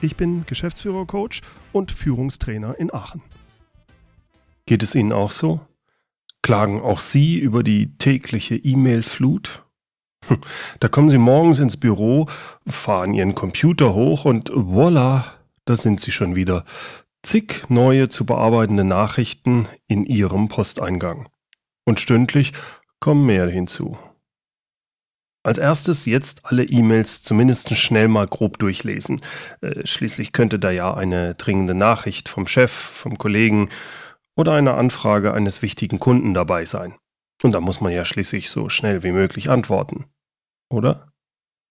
Ich 0.00 0.16
bin 0.16 0.46
Geschäftsführer-Coach 0.46 1.40
und 1.72 1.90
Führungstrainer 1.90 2.78
in 2.78 2.94
Aachen. 2.94 3.22
Geht 4.66 4.82
es 4.82 4.94
Ihnen 4.94 5.12
auch 5.12 5.32
so? 5.32 5.60
Klagen 6.42 6.80
auch 6.80 7.00
Sie 7.00 7.38
über 7.38 7.64
die 7.64 7.96
tägliche 7.98 8.54
E-Mail-Flut? 8.54 9.64
Da 10.78 10.88
kommen 10.88 11.10
Sie 11.10 11.18
morgens 11.18 11.58
ins 11.58 11.76
Büro, 11.76 12.26
fahren 12.66 13.14
Ihren 13.14 13.34
Computer 13.34 13.94
hoch 13.94 14.24
und 14.24 14.50
voilà, 14.50 15.24
da 15.64 15.74
sind 15.74 16.00
Sie 16.00 16.12
schon 16.12 16.36
wieder. 16.36 16.64
Zig 17.22 17.68
neue 17.68 18.08
zu 18.08 18.24
bearbeitende 18.24 18.84
Nachrichten 18.84 19.66
in 19.86 20.06
Ihrem 20.06 20.48
Posteingang. 20.48 21.28
Und 21.84 21.98
stündlich 21.98 22.52
kommen 23.00 23.26
mehr 23.26 23.48
hinzu. 23.48 23.98
Als 25.48 25.56
erstes 25.56 26.04
jetzt 26.04 26.44
alle 26.44 26.62
E-Mails 26.62 27.22
zumindest 27.22 27.74
schnell 27.74 28.08
mal 28.08 28.26
grob 28.26 28.58
durchlesen. 28.58 29.22
Äh, 29.62 29.86
schließlich 29.86 30.32
könnte 30.32 30.58
da 30.58 30.70
ja 30.70 30.92
eine 30.92 31.36
dringende 31.36 31.74
Nachricht 31.74 32.28
vom 32.28 32.46
Chef, 32.46 32.70
vom 32.70 33.16
Kollegen 33.16 33.70
oder 34.36 34.52
eine 34.52 34.74
Anfrage 34.74 35.32
eines 35.32 35.62
wichtigen 35.62 35.98
Kunden 35.98 36.34
dabei 36.34 36.66
sein. 36.66 36.96
Und 37.42 37.52
da 37.52 37.60
muss 37.62 37.80
man 37.80 37.94
ja 37.94 38.04
schließlich 38.04 38.50
so 38.50 38.68
schnell 38.68 39.02
wie 39.02 39.12
möglich 39.12 39.48
antworten. 39.48 40.04
Oder? 40.68 41.14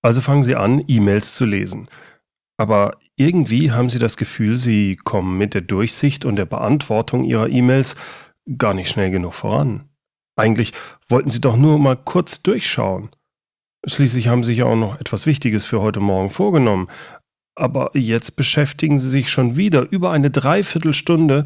Also 0.02 0.22
fangen 0.22 0.42
Sie 0.42 0.56
an, 0.56 0.84
E-Mails 0.88 1.36
zu 1.36 1.46
lesen. 1.46 1.88
Aber 2.58 2.98
irgendwie 3.16 3.72
haben 3.72 3.92
Sie 3.92 4.00
das 4.00 4.18
Gefühl, 4.18 4.56
Sie 4.56 4.96
kommen 4.96 5.38
mit 5.38 5.54
der 5.54 5.62
Durchsicht 5.62 6.26
und 6.26 6.36
der 6.36 6.46
Beantwortung 6.46 7.26
Ihrer 7.26 7.48
E-Mails 7.48 7.96
gar 8.58 8.74
nicht 8.74 8.90
schnell 8.90 9.12
genug 9.12 9.36
voran. 9.36 9.88
Eigentlich 10.36 10.74
wollten 11.10 11.30
Sie 11.30 11.42
doch 11.42 11.58
nur 11.58 11.78
mal 11.78 11.96
kurz 11.96 12.42
durchschauen. 12.42 13.12
Schließlich 13.86 14.28
haben 14.28 14.44
Sie 14.44 14.48
sich 14.48 14.60
ja 14.60 14.66
auch 14.66 14.76
noch 14.76 15.00
etwas 15.00 15.26
Wichtiges 15.26 15.66
für 15.66 15.82
heute 15.82 16.00
Morgen 16.00 16.30
vorgenommen. 16.30 16.88
Aber 17.56 17.92
jetzt 17.94 18.36
beschäftigen 18.36 19.00
Sie 19.00 19.10
sich 19.10 19.30
schon 19.30 19.58
wieder 19.58 19.90
über 19.92 20.12
eine 20.12 20.30
Dreiviertelstunde 20.30 21.46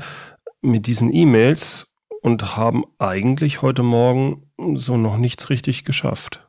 mit 0.62 0.88
diesen 0.88 1.14
E-Mails 1.14 1.94
und 2.22 2.56
haben 2.56 2.84
eigentlich 3.00 3.62
heute 3.62 3.84
Morgen 3.84 4.52
so 4.76 4.98
noch 4.98 5.18
nichts 5.18 5.50
richtig 5.50 5.86
geschafft. 5.86 6.48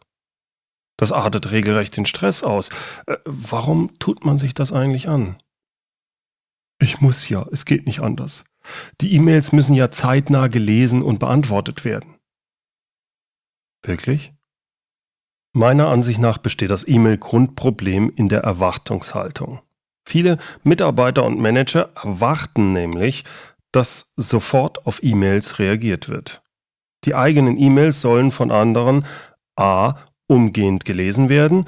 Das 0.96 1.12
artet 1.12 1.50
regelrecht 1.50 1.96
den 1.96 2.06
Stress 2.06 2.42
aus. 2.42 2.68
Äh, 3.06 3.16
warum 3.24 3.98
tut 3.98 4.24
man 4.24 4.38
sich 4.38 4.54
das 4.54 4.72
eigentlich 4.72 5.08
an? 5.08 5.36
Ich 6.80 7.00
muss 7.00 7.28
ja, 7.28 7.46
es 7.50 7.64
geht 7.64 7.86
nicht 7.86 8.00
anders. 8.00 8.44
Die 9.00 9.12
E-Mails 9.14 9.52
müssen 9.52 9.74
ja 9.74 9.90
zeitnah 9.90 10.48
gelesen 10.48 11.02
und 11.02 11.18
beantwortet 11.18 11.84
werden. 11.84 12.16
Wirklich? 13.84 14.32
Meiner 15.54 15.88
Ansicht 15.88 16.18
nach 16.18 16.38
besteht 16.38 16.70
das 16.70 16.86
E-Mail-Grundproblem 16.88 18.10
in 18.16 18.28
der 18.28 18.40
Erwartungshaltung. 18.40 19.60
Viele 20.04 20.38
Mitarbeiter 20.62 21.24
und 21.24 21.38
Manager 21.38 21.90
erwarten 21.94 22.72
nämlich, 22.72 23.24
dass 23.70 24.12
sofort 24.16 24.86
auf 24.86 25.02
E-Mails 25.02 25.58
reagiert 25.58 26.08
wird. 26.08 26.42
Die 27.04 27.14
eigenen 27.14 27.58
E-Mails 27.58 28.00
sollen 28.00 28.32
von 28.32 28.50
anderen 28.50 29.04
a 29.56 29.96
umgehend 30.26 30.84
gelesen 30.84 31.28
werden 31.28 31.66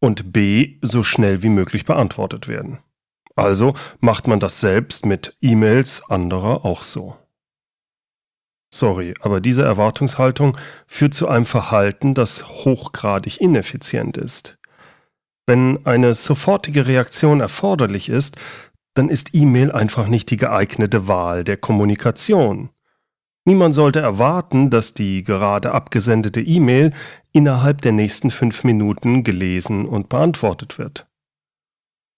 und 0.00 0.32
b 0.32 0.78
so 0.82 1.02
schnell 1.02 1.42
wie 1.42 1.48
möglich 1.48 1.84
beantwortet 1.84 2.46
werden. 2.46 2.78
Also 3.34 3.74
macht 4.00 4.28
man 4.28 4.40
das 4.40 4.60
selbst 4.60 5.04
mit 5.04 5.36
E-Mails 5.40 6.08
anderer 6.08 6.64
auch 6.64 6.82
so. 6.82 7.16
Sorry, 8.70 9.14
aber 9.20 9.40
diese 9.40 9.62
Erwartungshaltung 9.62 10.58
führt 10.86 11.14
zu 11.14 11.28
einem 11.28 11.46
Verhalten, 11.46 12.14
das 12.14 12.46
hochgradig 12.46 13.40
ineffizient 13.40 14.16
ist. 14.16 14.58
Wenn 15.46 15.86
eine 15.86 16.14
sofortige 16.14 16.86
Reaktion 16.86 17.40
erforderlich 17.40 18.08
ist, 18.08 18.36
dann 18.94 19.08
ist 19.08 19.34
E-Mail 19.34 19.70
einfach 19.70 20.08
nicht 20.08 20.30
die 20.30 20.36
geeignete 20.36 21.06
Wahl 21.06 21.44
der 21.44 21.56
Kommunikation. 21.56 22.70
Niemand 23.44 23.76
sollte 23.76 24.00
erwarten, 24.00 24.70
dass 24.70 24.92
die 24.92 25.22
gerade 25.22 25.70
abgesendete 25.70 26.40
E-Mail 26.40 26.92
innerhalb 27.30 27.80
der 27.80 27.92
nächsten 27.92 28.32
fünf 28.32 28.64
Minuten 28.64 29.22
gelesen 29.22 29.86
und 29.86 30.08
beantwortet 30.08 30.78
wird. 30.78 31.06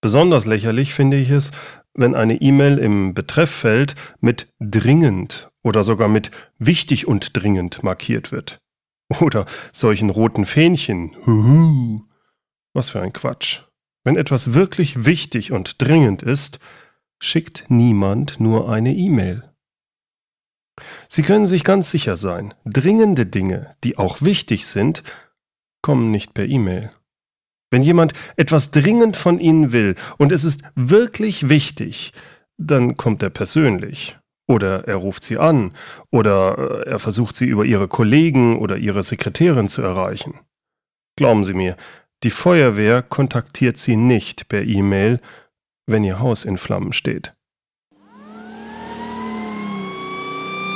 Besonders 0.00 0.46
lächerlich 0.46 0.94
finde 0.94 1.18
ich 1.18 1.30
es, 1.30 1.50
wenn 1.92 2.14
eine 2.14 2.40
E-Mail 2.40 2.78
im 2.78 3.12
Betrefffeld 3.12 3.94
mit 4.20 4.48
dringend 4.58 5.50
oder 5.68 5.82
sogar 5.82 6.08
mit 6.08 6.30
wichtig 6.58 7.06
und 7.06 7.36
dringend 7.36 7.82
markiert 7.82 8.32
wird. 8.32 8.58
Oder 9.20 9.46
solchen 9.72 10.10
roten 10.10 10.46
Fähnchen. 10.46 11.14
Huhu. 11.26 12.02
Was 12.74 12.90
für 12.90 13.00
ein 13.00 13.12
Quatsch. 13.12 13.62
Wenn 14.04 14.16
etwas 14.16 14.54
wirklich 14.54 15.04
wichtig 15.04 15.52
und 15.52 15.80
dringend 15.80 16.22
ist, 16.22 16.58
schickt 17.20 17.66
niemand 17.68 18.40
nur 18.40 18.70
eine 18.70 18.94
E-Mail. 18.94 19.44
Sie 21.08 21.22
können 21.22 21.46
sich 21.46 21.64
ganz 21.64 21.90
sicher 21.90 22.16
sein, 22.16 22.54
dringende 22.64 23.26
Dinge, 23.26 23.74
die 23.84 23.98
auch 23.98 24.22
wichtig 24.22 24.66
sind, 24.66 25.02
kommen 25.82 26.10
nicht 26.10 26.34
per 26.34 26.46
E-Mail. 26.46 26.92
Wenn 27.70 27.82
jemand 27.82 28.12
etwas 28.36 28.70
dringend 28.70 29.16
von 29.16 29.38
Ihnen 29.38 29.72
will 29.72 29.96
und 30.16 30.32
es 30.32 30.44
ist 30.44 30.62
wirklich 30.74 31.48
wichtig, 31.48 32.12
dann 32.56 32.96
kommt 32.96 33.22
er 33.22 33.30
persönlich. 33.30 34.16
Oder 34.48 34.88
er 34.88 34.96
ruft 34.96 35.22
Sie 35.22 35.38
an. 35.38 35.72
Oder 36.10 36.84
äh, 36.86 36.90
er 36.90 36.98
versucht 36.98 37.36
Sie 37.36 37.46
über 37.46 37.64
Ihre 37.64 37.86
Kollegen 37.86 38.58
oder 38.58 38.76
Ihre 38.76 39.02
Sekretärin 39.02 39.68
zu 39.68 39.82
erreichen. 39.82 40.40
Glauben 41.16 41.44
Sie 41.44 41.54
mir, 41.54 41.76
die 42.24 42.30
Feuerwehr 42.30 43.02
kontaktiert 43.02 43.78
Sie 43.78 43.96
nicht 43.96 44.48
per 44.48 44.62
E-Mail, 44.62 45.20
wenn 45.86 46.02
Ihr 46.02 46.18
Haus 46.18 46.44
in 46.44 46.58
Flammen 46.58 46.92
steht. 46.92 47.34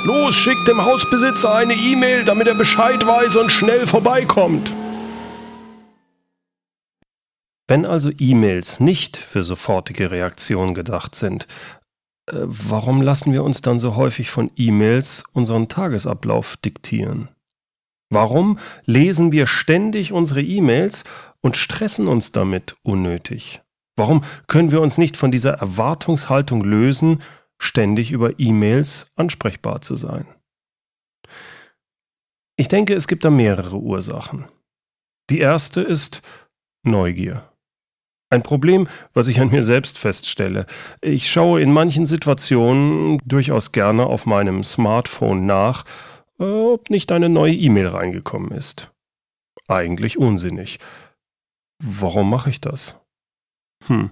Los, 0.05 0.35
schickt 0.35 0.67
dem 0.67 0.83
Hausbesitzer 0.83 1.55
eine 1.55 1.73
E-Mail, 1.73 2.25
damit 2.25 2.47
er 2.47 2.55
Bescheid 2.55 3.05
weiß 3.05 3.37
und 3.37 3.51
schnell 3.51 3.87
vorbeikommt. 3.87 4.75
Wenn 7.67 7.85
also 7.85 8.11
E-Mails 8.17 8.81
nicht 8.81 9.15
für 9.15 9.43
sofortige 9.43 10.11
Reaktion 10.11 10.73
gedacht 10.73 11.15
sind, 11.15 11.47
warum 12.31 13.01
lassen 13.01 13.33
wir 13.33 13.43
uns 13.43 13.61
dann 13.61 13.79
so 13.79 13.95
häufig 13.95 14.29
von 14.29 14.51
E-Mails 14.55 15.23
unseren 15.33 15.67
Tagesablauf 15.67 16.57
diktieren? 16.57 17.29
Warum 18.09 18.59
lesen 18.85 19.31
wir 19.31 19.47
ständig 19.47 20.11
unsere 20.11 20.41
E-Mails 20.41 21.03
und 21.41 21.57
stressen 21.57 22.07
uns 22.07 22.31
damit 22.31 22.75
unnötig? 22.83 23.61
Warum 23.95 24.23
können 24.47 24.71
wir 24.71 24.81
uns 24.81 24.97
nicht 24.97 25.17
von 25.17 25.31
dieser 25.31 25.53
Erwartungshaltung 25.53 26.63
lösen, 26.63 27.21
ständig 27.59 28.11
über 28.11 28.39
E-Mails 28.39 29.07
ansprechbar 29.15 29.81
zu 29.81 29.95
sein? 29.95 30.25
Ich 32.55 32.67
denke, 32.67 32.93
es 32.93 33.07
gibt 33.07 33.25
da 33.25 33.29
mehrere 33.29 33.77
Ursachen. 33.77 34.45
Die 35.29 35.39
erste 35.39 35.81
ist 35.81 36.21
Neugier. 36.83 37.52
Ein 38.33 38.41
Problem, 38.41 38.87
was 39.13 39.27
ich 39.27 39.39
an 39.39 39.51
mir 39.51 39.61
selbst 39.61 39.99
feststelle. 39.99 40.65
Ich 41.01 41.29
schaue 41.29 41.61
in 41.61 41.71
manchen 41.71 42.07
Situationen 42.07 43.19
durchaus 43.25 43.73
gerne 43.73 44.07
auf 44.07 44.25
meinem 44.25 44.63
Smartphone 44.63 45.45
nach, 45.45 45.85
ob 46.39 46.89
nicht 46.89 47.11
eine 47.11 47.29
neue 47.29 47.53
E-Mail 47.53 47.89
reingekommen 47.89 48.49
ist. 48.49 48.91
Eigentlich 49.67 50.17
unsinnig. 50.17 50.79
Warum 51.77 52.31
mache 52.31 52.49
ich 52.49 52.59
das? 52.59 52.99
Hm, 53.85 54.09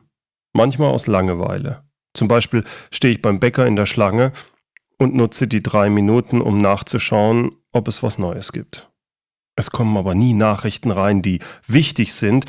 manchmal 0.54 0.92
aus 0.92 1.07
Langeweile. 1.07 1.84
Zum 2.13 2.28
Beispiel 2.28 2.63
stehe 2.92 3.16
ich 3.16 3.24
beim 3.24 3.40
Bäcker 3.40 3.66
in 3.66 3.75
der 3.75 3.88
Schlange 3.88 4.34
und 5.00 5.16
nutze 5.16 5.48
die 5.48 5.63
drei 5.63 5.90
Minuten, 5.90 6.42
um 6.42 6.60
nachzuschauen, 6.60 7.56
ob 7.72 7.88
es 7.88 8.04
was 8.04 8.19
Neues 8.19 8.51
gibt. 8.51 8.88
Es 9.56 9.72
kommen 9.72 9.98
aber 9.98 10.13
nie 10.13 10.34
Nachrichten 10.34 10.92
rein, 10.92 11.24
die 11.24 11.40
wichtig 11.66 12.13
sind 12.13 12.46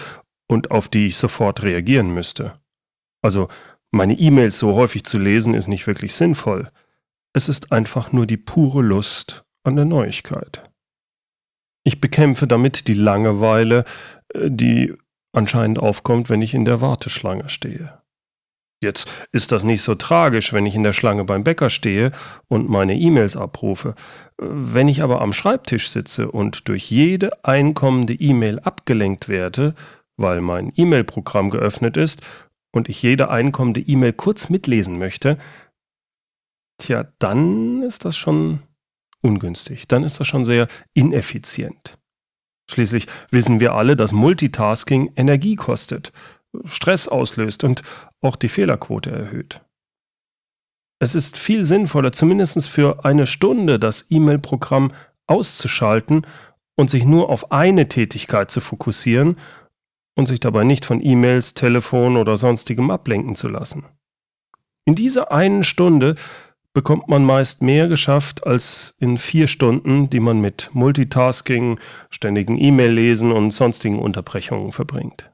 und 0.53 0.71
auf 0.71 0.89
die 0.89 1.07
ich 1.07 1.17
sofort 1.17 1.63
reagieren 1.63 2.13
müsste. 2.13 2.53
Also 3.23 3.49
meine 3.91 4.19
E-Mails 4.19 4.59
so 4.59 4.75
häufig 4.75 5.05
zu 5.05 5.19
lesen 5.19 5.55
ist 5.55 5.69
nicht 5.69 5.87
wirklich 5.87 6.15
sinnvoll. 6.15 6.71
Es 7.35 7.49
ist 7.49 7.73
einfach 7.73 8.13
nur 8.13 8.27
die 8.27 8.37
pure 8.37 8.83
Lust 8.83 9.45
an 9.65 9.77
der 9.77 9.85
Neuigkeit. 9.85 10.71
Ich 11.85 12.01
bekämpfe 12.01 12.47
damit 12.47 12.87
die 12.89 12.95
Langeweile, 12.95 13.85
äh, 14.35 14.51
die 14.51 14.95
anscheinend 15.33 15.79
aufkommt, 15.79 16.29
wenn 16.31 16.43
ich 16.43 16.55
in 16.55 16.65
der 16.65 16.81
Warteschlange 16.81 17.49
stehe. 17.49 17.99
Jetzt 18.83 19.09
ist 19.31 19.53
das 19.53 19.63
nicht 19.63 19.83
so 19.83 19.95
tragisch, 19.95 20.53
wenn 20.53 20.67
ich 20.67 20.75
in 20.75 20.83
der 20.83 20.93
Schlange 20.93 21.25
beim 21.25 21.45
Bäcker 21.45 21.71
stehe 21.71 22.11
und 22.49 22.69
meine 22.69 22.99
E-Mails 22.99 23.37
abrufe. 23.37 23.95
Wenn 24.39 24.89
ich 24.89 25.03
aber 25.03 25.21
am 25.21 25.33
Schreibtisch 25.33 25.89
sitze 25.89 26.31
und 26.31 26.69
durch 26.69 26.91
jede 26.91 27.45
einkommende 27.45 28.15
E-Mail 28.15 28.59
abgelenkt 28.59 29.29
werde, 29.29 29.75
weil 30.17 30.41
mein 30.41 30.73
E-Mail-Programm 30.75 31.51
geöffnet 31.51 31.97
ist 31.97 32.23
und 32.73 32.89
ich 32.89 33.03
jede 33.03 33.31
einkommende 33.31 33.81
E-Mail 33.81 34.13
kurz 34.13 34.49
mitlesen 34.49 34.99
möchte, 34.99 35.39
tja, 36.79 37.09
dann 37.19 37.83
ist 37.83 38.05
das 38.05 38.17
schon 38.17 38.61
ungünstig. 39.21 39.89
Dann 39.89 40.05
ist 40.05 40.21
das 40.21 40.27
schon 40.27 40.45
sehr 40.45 40.69
ineffizient. 40.95 41.99
Schließlich 42.71 43.07
wissen 43.31 43.61
wir 43.61 43.75
alle, 43.75 43.97
dass 43.97 44.13
Multitasking 44.13 45.13
Energie 45.17 45.57
kostet, 45.57 46.13
Stress 46.65 47.09
auslöst 47.09 47.65
und 47.65 47.83
auch 48.21 48.37
die 48.37 48.49
Fehlerquote 48.49 49.11
erhöht. 49.11 49.63
Es 50.99 51.15
ist 51.15 51.37
viel 51.37 51.65
sinnvoller, 51.65 52.13
zumindest 52.13 52.69
für 52.69 53.05
eine 53.05 53.27
Stunde 53.27 53.79
das 53.79 54.07
E-Mail-Programm 54.09 54.93
auszuschalten 55.27 56.27
und 56.77 56.91
sich 56.91 57.05
nur 57.05 57.29
auf 57.29 57.51
eine 57.51 57.89
Tätigkeit 57.89 58.51
zu 58.51 58.61
fokussieren 58.61 59.37
und 60.15 60.27
sich 60.27 60.41
dabei 60.41 60.65
nicht 60.65 60.85
von 60.85 61.05
E-Mails, 61.05 61.55
Telefon 61.55 62.17
oder 62.17 62.37
sonstigem 62.37 62.91
ablenken 62.91 63.35
zu 63.35 63.49
lassen. 63.49 63.85
In 64.85 64.95
dieser 64.95 65.33
einen 65.33 65.65
Stunde 65.65 66.17
bekommt 66.75 67.09
man 67.09 67.25
meist 67.25 67.63
mehr 67.63 67.89
geschafft 67.89 68.47
als 68.47 68.97
in 68.99 69.19
vier 69.19 69.47
Stunden, 69.47 70.09
die 70.11 70.21
man 70.21 70.41
mit 70.41 70.71
Multitasking, 70.73 71.79
ständigen 72.11 72.59
E-Mail-Lesen 72.59 73.31
und 73.31 73.51
sonstigen 73.51 73.99
Unterbrechungen 73.99 74.73
verbringt. 74.73 75.31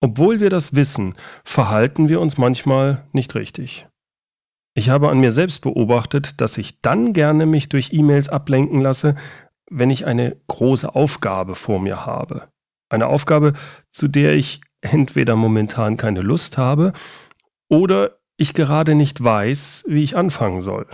Obwohl 0.00 0.40
wir 0.40 0.50
das 0.50 0.74
wissen, 0.74 1.14
verhalten 1.44 2.08
wir 2.08 2.20
uns 2.20 2.36
manchmal 2.36 3.06
nicht 3.12 3.36
richtig. 3.36 3.86
Ich 4.74 4.88
habe 4.88 5.10
an 5.10 5.20
mir 5.20 5.30
selbst 5.30 5.60
beobachtet, 5.60 6.40
dass 6.40 6.58
ich 6.58 6.80
dann 6.80 7.12
gerne 7.12 7.46
mich 7.46 7.68
durch 7.68 7.92
E-Mails 7.92 8.28
ablenken 8.28 8.80
lasse, 8.80 9.14
wenn 9.70 9.90
ich 9.90 10.06
eine 10.06 10.36
große 10.48 10.94
Aufgabe 10.94 11.54
vor 11.54 11.78
mir 11.78 12.04
habe. 12.04 12.51
Eine 12.92 13.06
Aufgabe, 13.06 13.54
zu 13.90 14.06
der 14.06 14.34
ich 14.34 14.60
entweder 14.82 15.34
momentan 15.34 15.96
keine 15.96 16.20
Lust 16.20 16.58
habe 16.58 16.92
oder 17.70 18.18
ich 18.36 18.52
gerade 18.52 18.94
nicht 18.94 19.22
weiß, 19.24 19.84
wie 19.88 20.02
ich 20.02 20.14
anfangen 20.14 20.60
soll. 20.60 20.86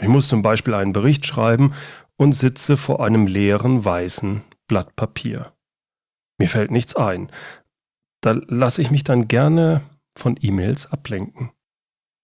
Ich 0.00 0.06
muss 0.06 0.28
zum 0.28 0.42
Beispiel 0.42 0.72
einen 0.74 0.92
Bericht 0.92 1.26
schreiben 1.26 1.72
und 2.16 2.32
sitze 2.32 2.76
vor 2.76 3.04
einem 3.04 3.26
leeren 3.26 3.84
weißen 3.84 4.42
Blatt 4.68 4.94
Papier. 4.94 5.52
Mir 6.38 6.48
fällt 6.48 6.70
nichts 6.70 6.94
ein. 6.94 7.30
Da 8.20 8.38
lasse 8.46 8.80
ich 8.80 8.92
mich 8.92 9.02
dann 9.02 9.26
gerne 9.26 9.80
von 10.16 10.36
E-Mails 10.40 10.92
ablenken. 10.92 11.50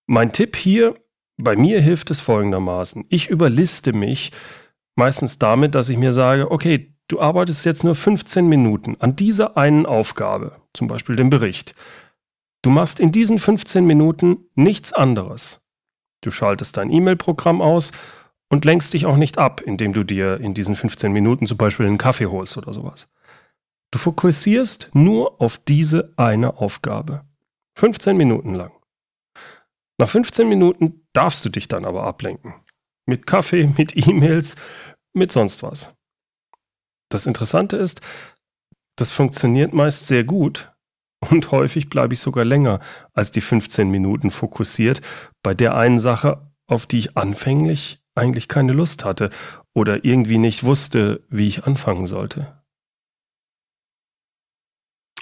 Mein 0.07 0.33
Tipp 0.33 0.55
hier, 0.55 0.95
bei 1.39 1.57
mir 1.57 1.81
hilft 1.81 2.13
es 2.13 2.21
folgendermaßen. 2.21 3.05
Ich 3.09 3.31
überliste 3.31 3.93
mich 3.93 4.31
meistens 4.95 5.39
damit, 5.39 5.75
dass 5.75 5.89
ich 5.89 5.97
mir 5.97 6.13
sage, 6.13 6.51
okay, 6.53 6.96
du 7.09 7.21
arbeitest 7.21 7.65
jetzt 7.65 7.85
nur 7.85 7.95
15 7.95 8.47
Minuten 8.47 8.97
an 9.01 9.17
dieser 9.17 9.57
einen 9.57 9.87
Aufgabe, 9.87 10.61
zum 10.73 10.89
Beispiel 10.89 11.17
dem 11.17 11.31
Bericht. 11.31 11.75
Du 12.63 12.71
machst 12.71 13.01
in 13.01 13.13
diesen 13.13 13.39
15 13.39 13.85
Minuten 13.85 14.39
nichts 14.55 14.93
anderes. 14.93 15.63
Du 16.23 16.31
schaltest 16.31 16.77
dein 16.77 16.91
E-Mail-Programm 16.91 17.63
aus 17.63 17.93
und 18.49 18.65
lenkst 18.65 18.95
dich 18.95 19.07
auch 19.07 19.17
nicht 19.17 19.39
ab, 19.39 19.61
indem 19.61 19.93
du 19.93 20.05
dir 20.05 20.41
in 20.41 20.55
diesen 20.55 20.75
15 20.75 21.13
Minuten 21.13 21.47
zum 21.47 21.59
Beispiel 21.59 21.87
einen 21.87 21.99
Kaffee 21.99 22.27
holst 22.27 22.57
oder 22.57 22.73
sowas. 22.73 23.13
Du 23.93 23.99
fokussierst 23.99 24.91
nur 24.95 25.41
auf 25.41 25.59
diese 25.59 26.13
eine 26.17 26.59
Aufgabe. 26.59 27.25
15 27.79 28.17
Minuten 28.17 28.55
lang. 28.55 28.73
Nach 29.99 30.09
15 30.09 30.49
Minuten 30.49 31.07
darfst 31.13 31.45
du 31.45 31.49
dich 31.49 31.69
dann 31.69 31.85
aber 31.85 32.05
ablenken. 32.05 32.55
Mit 33.07 33.27
Kaffee, 33.27 33.69
mit 33.77 33.97
E-Mails, 33.97 34.57
mit 35.13 35.33
sonst 35.33 35.63
was. 35.63 35.96
Das 37.09 37.27
Interessante 37.27 37.77
ist, 37.77 38.01
das 38.97 39.11
funktioniert 39.11 39.73
meist 39.73 40.07
sehr 40.07 40.25
gut 40.25 40.73
und 41.31 41.51
häufig 41.51 41.89
bleibe 41.89 42.15
ich 42.15 42.21
sogar 42.21 42.45
länger 42.45 42.81
als 43.13 43.31
die 43.31 43.41
15 43.41 43.91
Minuten 43.91 44.31
fokussiert 44.31 45.01
bei 45.43 45.55
der 45.55 45.75
einen 45.75 45.99
Sache, 45.99 46.51
auf 46.67 46.87
die 46.87 46.99
ich 46.99 47.17
anfänglich 47.17 48.01
eigentlich 48.15 48.49
keine 48.49 48.73
Lust 48.73 49.05
hatte 49.05 49.31
oder 49.75 50.05
irgendwie 50.05 50.39
nicht 50.39 50.65
wusste, 50.65 51.25
wie 51.29 51.47
ich 51.47 51.65
anfangen 51.65 52.07
sollte. 52.07 52.63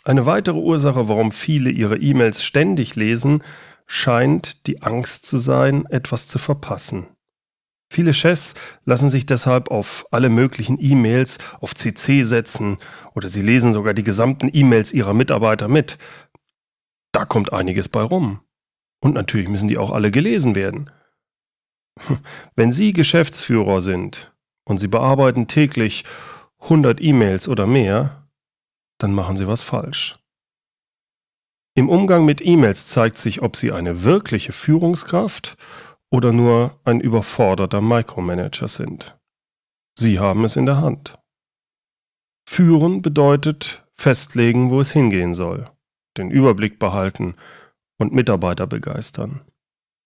Eine 0.04 0.26
weitere 0.26 0.58
Ursache, 0.58 1.08
warum 1.08 1.32
viele 1.32 1.70
ihre 1.70 1.96
E-Mails 1.96 2.44
ständig 2.44 2.94
lesen, 2.94 3.42
scheint 3.86 4.66
die 4.66 4.82
Angst 4.82 5.26
zu 5.26 5.38
sein, 5.38 5.86
etwas 5.86 6.26
zu 6.26 6.38
verpassen. 6.38 7.08
Viele 7.94 8.12
Chefs 8.12 8.54
lassen 8.84 9.08
sich 9.08 9.24
deshalb 9.24 9.70
auf 9.70 10.04
alle 10.10 10.28
möglichen 10.28 10.78
E-Mails 10.80 11.38
auf 11.60 11.76
CC 11.76 12.24
setzen 12.24 12.78
oder 13.14 13.28
sie 13.28 13.40
lesen 13.40 13.72
sogar 13.72 13.94
die 13.94 14.02
gesamten 14.02 14.50
E-Mails 14.52 14.92
ihrer 14.92 15.14
Mitarbeiter 15.14 15.68
mit. 15.68 15.96
Da 17.12 17.24
kommt 17.24 17.52
einiges 17.52 17.88
bei 17.88 18.02
rum. 18.02 18.40
Und 19.00 19.14
natürlich 19.14 19.48
müssen 19.48 19.68
die 19.68 19.78
auch 19.78 19.92
alle 19.92 20.10
gelesen 20.10 20.56
werden. 20.56 20.90
Wenn 22.56 22.72
Sie 22.72 22.92
Geschäftsführer 22.94 23.80
sind 23.80 24.34
und 24.64 24.78
Sie 24.78 24.88
bearbeiten 24.88 25.46
täglich 25.46 26.02
100 26.62 27.00
E-Mails 27.00 27.46
oder 27.46 27.68
mehr, 27.68 28.26
dann 28.98 29.14
machen 29.14 29.36
Sie 29.36 29.46
was 29.46 29.62
falsch. 29.62 30.18
Im 31.76 31.88
Umgang 31.88 32.24
mit 32.24 32.44
E-Mails 32.44 32.88
zeigt 32.88 33.18
sich, 33.18 33.40
ob 33.40 33.54
Sie 33.54 33.70
eine 33.70 34.02
wirkliche 34.02 34.52
Führungskraft 34.52 35.56
oder 36.10 36.32
nur 36.32 36.80
ein 36.84 37.00
überforderter 37.00 37.80
Micromanager 37.80 38.68
sind. 38.68 39.18
Sie 39.98 40.18
haben 40.18 40.44
es 40.44 40.56
in 40.56 40.66
der 40.66 40.80
Hand. 40.80 41.18
Führen 42.48 43.02
bedeutet 43.02 43.84
festlegen, 43.94 44.70
wo 44.70 44.80
es 44.80 44.92
hingehen 44.92 45.34
soll, 45.34 45.70
den 46.16 46.30
Überblick 46.30 46.78
behalten 46.78 47.34
und 47.98 48.12
Mitarbeiter 48.12 48.66
begeistern. 48.66 49.42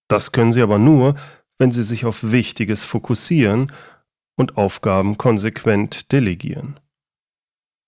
Das 0.09 0.33
können 0.33 0.53
Sie 0.53 0.63
aber 0.63 0.79
nur, 0.79 1.15
wenn 1.59 1.73
Sie 1.73 1.83
sich 1.83 2.05
auf 2.05 2.31
Wichtiges 2.31 2.85
fokussieren 2.85 3.73
und 4.37 4.57
Aufgaben 4.57 5.19
konsequent 5.19 6.13
delegieren. 6.13 6.79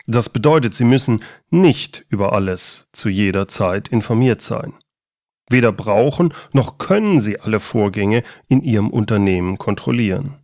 Das 0.07 0.29
bedeutet, 0.29 0.75
Sie 0.75 0.85
müssen 0.85 1.23
nicht 1.51 2.05
über 2.09 2.33
alles 2.33 2.89
zu 2.93 3.09
jeder 3.09 3.47
Zeit 3.49 3.89
informiert 3.89 4.43
sein. 4.43 4.75
Weder 5.51 5.73
brauchen 5.73 6.33
noch 6.53 6.79
können 6.79 7.21
sie 7.21 7.41
alle 7.41 7.61
Vorgänge 7.61 8.23
in 8.49 8.63
ihrem 8.63 8.89
Unternehmen 8.89 9.59
kontrollieren. 9.59 10.37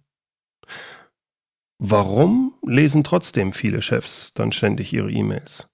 Warum 1.79 2.55
lesen 2.67 3.05
trotzdem 3.05 3.53
viele 3.53 3.83
Chefs 3.83 4.33
dann 4.35 4.53
ständig 4.53 4.93
ihre 4.93 5.11
E-Mails? 5.11 5.69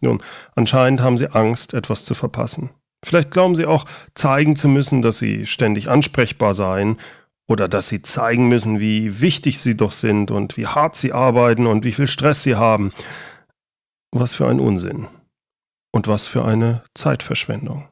Nun, 0.00 0.22
anscheinend 0.54 1.00
haben 1.00 1.16
sie 1.16 1.28
Angst, 1.28 1.74
etwas 1.74 2.04
zu 2.04 2.14
verpassen. 2.14 2.70
Vielleicht 3.04 3.30
glauben 3.30 3.54
sie 3.54 3.66
auch, 3.66 3.84
zeigen 4.14 4.56
zu 4.56 4.68
müssen, 4.68 5.02
dass 5.02 5.18
sie 5.18 5.46
ständig 5.46 5.88
ansprechbar 5.88 6.54
seien 6.54 6.96
oder 7.48 7.68
dass 7.68 7.88
sie 7.88 8.02
zeigen 8.02 8.48
müssen, 8.48 8.80
wie 8.80 9.20
wichtig 9.20 9.60
sie 9.60 9.76
doch 9.76 9.92
sind 9.92 10.30
und 10.30 10.56
wie 10.56 10.66
hart 10.66 10.96
sie 10.96 11.12
arbeiten 11.12 11.66
und 11.66 11.84
wie 11.84 11.92
viel 11.92 12.06
Stress 12.06 12.42
sie 12.42 12.54
haben. 12.54 12.92
Was 14.12 14.32
für 14.34 14.48
ein 14.48 14.60
Unsinn. 14.60 15.08
Und 15.92 16.08
was 16.08 16.26
für 16.26 16.44
eine 16.44 16.82
Zeitverschwendung. 16.94 17.88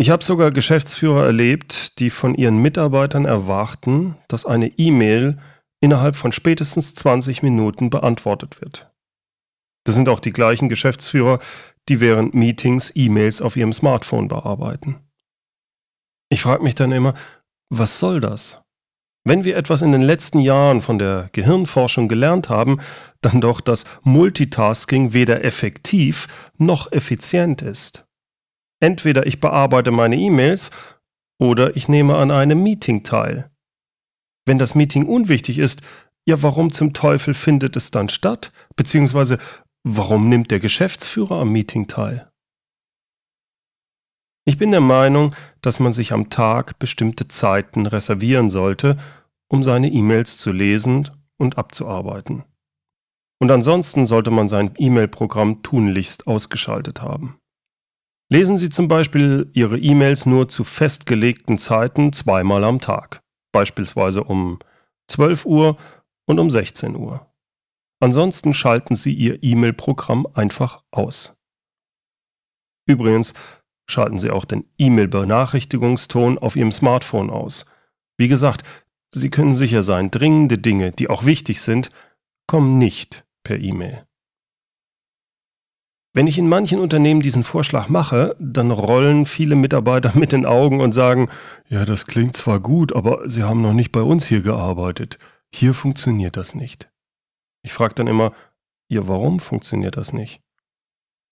Ich 0.00 0.10
habe 0.10 0.22
sogar 0.22 0.52
Geschäftsführer 0.52 1.26
erlebt, 1.26 1.98
die 1.98 2.10
von 2.10 2.36
ihren 2.36 2.58
Mitarbeitern 2.58 3.24
erwarten, 3.24 4.14
dass 4.28 4.46
eine 4.46 4.68
E-Mail 4.78 5.38
innerhalb 5.80 6.14
von 6.14 6.30
spätestens 6.30 6.94
20 6.94 7.42
Minuten 7.42 7.90
beantwortet 7.90 8.60
wird. 8.60 8.92
Das 9.82 9.96
sind 9.96 10.08
auch 10.08 10.20
die 10.20 10.30
gleichen 10.30 10.68
Geschäftsführer, 10.68 11.40
die 11.88 11.98
während 11.98 12.32
Meetings 12.32 12.92
E-Mails 12.94 13.42
auf 13.42 13.56
ihrem 13.56 13.72
Smartphone 13.72 14.28
bearbeiten. 14.28 15.00
Ich 16.28 16.42
frage 16.42 16.62
mich 16.62 16.76
dann 16.76 16.92
immer, 16.92 17.14
was 17.68 17.98
soll 17.98 18.20
das? 18.20 18.62
Wenn 19.24 19.42
wir 19.42 19.56
etwas 19.56 19.82
in 19.82 19.90
den 19.90 20.02
letzten 20.02 20.38
Jahren 20.38 20.80
von 20.80 21.00
der 21.00 21.28
Gehirnforschung 21.32 22.06
gelernt 22.06 22.48
haben, 22.48 22.80
dann 23.20 23.40
doch, 23.40 23.60
dass 23.60 23.84
Multitasking 24.02 25.12
weder 25.12 25.44
effektiv 25.44 26.28
noch 26.56 26.92
effizient 26.92 27.62
ist. 27.62 28.07
Entweder 28.80 29.26
ich 29.26 29.40
bearbeite 29.40 29.90
meine 29.90 30.16
E-Mails 30.16 30.70
oder 31.40 31.76
ich 31.76 31.88
nehme 31.88 32.16
an 32.16 32.30
einem 32.30 32.62
Meeting 32.62 33.02
teil. 33.02 33.50
Wenn 34.46 34.58
das 34.58 34.74
Meeting 34.74 35.06
unwichtig 35.06 35.58
ist, 35.58 35.82
ja, 36.26 36.42
warum 36.42 36.72
zum 36.72 36.92
Teufel 36.92 37.34
findet 37.34 37.76
es 37.76 37.90
dann 37.90 38.08
statt? 38.08 38.52
Beziehungsweise, 38.76 39.38
warum 39.82 40.28
nimmt 40.28 40.50
der 40.50 40.60
Geschäftsführer 40.60 41.40
am 41.40 41.52
Meeting 41.52 41.88
teil? 41.88 42.30
Ich 44.44 44.56
bin 44.58 44.70
der 44.70 44.80
Meinung, 44.80 45.34
dass 45.60 45.80
man 45.80 45.92
sich 45.92 46.12
am 46.12 46.30
Tag 46.30 46.78
bestimmte 46.78 47.28
Zeiten 47.28 47.86
reservieren 47.86 48.50
sollte, 48.50 48.96
um 49.50 49.62
seine 49.62 49.90
E-Mails 49.90 50.38
zu 50.38 50.52
lesen 50.52 51.10
und 51.38 51.58
abzuarbeiten. 51.58 52.44
Und 53.40 53.50
ansonsten 53.50 54.06
sollte 54.06 54.30
man 54.30 54.48
sein 54.48 54.74
E-Mail-Programm 54.78 55.62
tunlichst 55.62 56.26
ausgeschaltet 56.26 57.02
haben. 57.02 57.38
Lesen 58.30 58.58
Sie 58.58 58.68
zum 58.68 58.88
Beispiel 58.88 59.50
Ihre 59.54 59.78
E-Mails 59.78 60.26
nur 60.26 60.48
zu 60.50 60.62
festgelegten 60.62 61.56
Zeiten 61.56 62.12
zweimal 62.12 62.62
am 62.64 62.78
Tag, 62.78 63.22
beispielsweise 63.52 64.22
um 64.22 64.58
12 65.08 65.46
Uhr 65.46 65.78
und 66.26 66.38
um 66.38 66.50
16 66.50 66.94
Uhr. 66.94 67.26
Ansonsten 68.00 68.52
schalten 68.52 68.96
Sie 68.96 69.14
Ihr 69.14 69.42
E-Mail-Programm 69.42 70.26
einfach 70.34 70.84
aus. 70.90 71.42
Übrigens 72.86 73.32
schalten 73.90 74.18
Sie 74.18 74.30
auch 74.30 74.44
den 74.44 74.64
E-Mail-Benachrichtigungston 74.76 76.38
auf 76.38 76.54
Ihrem 76.54 76.72
Smartphone 76.72 77.30
aus. 77.30 77.64
Wie 78.18 78.28
gesagt, 78.28 78.62
Sie 79.10 79.30
können 79.30 79.52
sicher 79.52 79.82
sein, 79.82 80.10
dringende 80.10 80.58
Dinge, 80.58 80.92
die 80.92 81.08
auch 81.08 81.24
wichtig 81.24 81.62
sind, 81.62 81.90
kommen 82.46 82.76
nicht 82.76 83.24
per 83.42 83.58
E-Mail. 83.58 84.07
Wenn 86.14 86.26
ich 86.26 86.38
in 86.38 86.48
manchen 86.48 86.80
Unternehmen 86.80 87.20
diesen 87.20 87.44
Vorschlag 87.44 87.88
mache, 87.88 88.34
dann 88.38 88.70
rollen 88.70 89.26
viele 89.26 89.54
Mitarbeiter 89.54 90.12
mit 90.18 90.32
den 90.32 90.46
Augen 90.46 90.80
und 90.80 90.92
sagen, 90.92 91.28
ja, 91.68 91.84
das 91.84 92.06
klingt 92.06 92.36
zwar 92.36 92.60
gut, 92.60 92.94
aber 92.94 93.28
Sie 93.28 93.42
haben 93.42 93.62
noch 93.62 93.74
nicht 93.74 93.92
bei 93.92 94.02
uns 94.02 94.26
hier 94.26 94.40
gearbeitet. 94.40 95.18
Hier 95.54 95.74
funktioniert 95.74 96.36
das 96.36 96.54
nicht. 96.54 96.90
Ich 97.62 97.72
frage 97.72 97.94
dann 97.94 98.06
immer, 98.06 98.32
ja, 98.88 99.06
warum 99.06 99.40
funktioniert 99.40 99.96
das 99.96 100.12
nicht? 100.12 100.40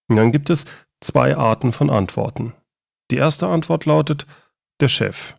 Und 0.09 0.17
dann 0.17 0.33
gibt 0.33 0.51
es 0.51 0.67
zwei 1.01 1.37
Arten 1.37 1.73
von 1.73 1.91
Antworten. 1.91 2.53
Die 3.11 3.17
erste 3.17 3.47
Antwort 3.47 3.87
lautet, 3.87 4.27
der 4.81 4.89
Chef. 4.89 5.37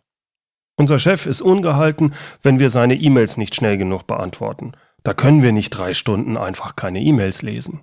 Unser 0.76 0.98
Chef 0.98 1.26
ist 1.26 1.40
ungehalten, 1.40 2.14
wenn 2.42 2.58
wir 2.58 2.70
seine 2.70 2.94
E-Mails 2.94 3.36
nicht 3.36 3.54
schnell 3.54 3.76
genug 3.76 4.06
beantworten. 4.06 4.72
Da 5.02 5.14
können 5.14 5.42
wir 5.42 5.52
nicht 5.52 5.70
drei 5.70 5.94
Stunden 5.94 6.36
einfach 6.36 6.76
keine 6.76 7.00
E-Mails 7.00 7.42
lesen. 7.42 7.80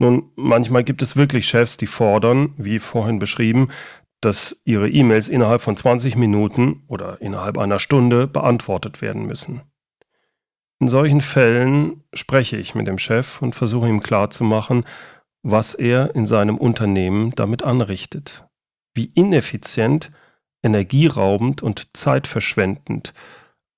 Nun, 0.00 0.32
manchmal 0.34 0.82
gibt 0.82 1.02
es 1.02 1.14
wirklich 1.14 1.46
Chefs, 1.46 1.76
die 1.76 1.86
fordern, 1.86 2.54
wie 2.56 2.78
vorhin 2.78 3.18
beschrieben, 3.18 3.68
dass 4.22 4.62
ihre 4.64 4.88
E-Mails 4.88 5.28
innerhalb 5.28 5.60
von 5.60 5.76
20 5.76 6.16
Minuten 6.16 6.84
oder 6.88 7.20
innerhalb 7.20 7.58
einer 7.58 7.78
Stunde 7.78 8.26
beantwortet 8.26 9.02
werden 9.02 9.26
müssen. 9.26 9.60
In 10.80 10.88
solchen 10.88 11.20
Fällen 11.20 12.02
spreche 12.14 12.56
ich 12.56 12.74
mit 12.74 12.86
dem 12.86 12.96
Chef 12.96 13.42
und 13.42 13.54
versuche 13.54 13.88
ihm 13.88 14.02
klarzumachen, 14.02 14.84
was 15.42 15.74
er 15.74 16.14
in 16.14 16.26
seinem 16.26 16.56
Unternehmen 16.56 17.32
damit 17.32 17.62
anrichtet, 17.62 18.46
wie 18.94 19.12
ineffizient, 19.14 20.10
energieraubend 20.62 21.62
und 21.62 21.94
zeitverschwendend 21.94 23.12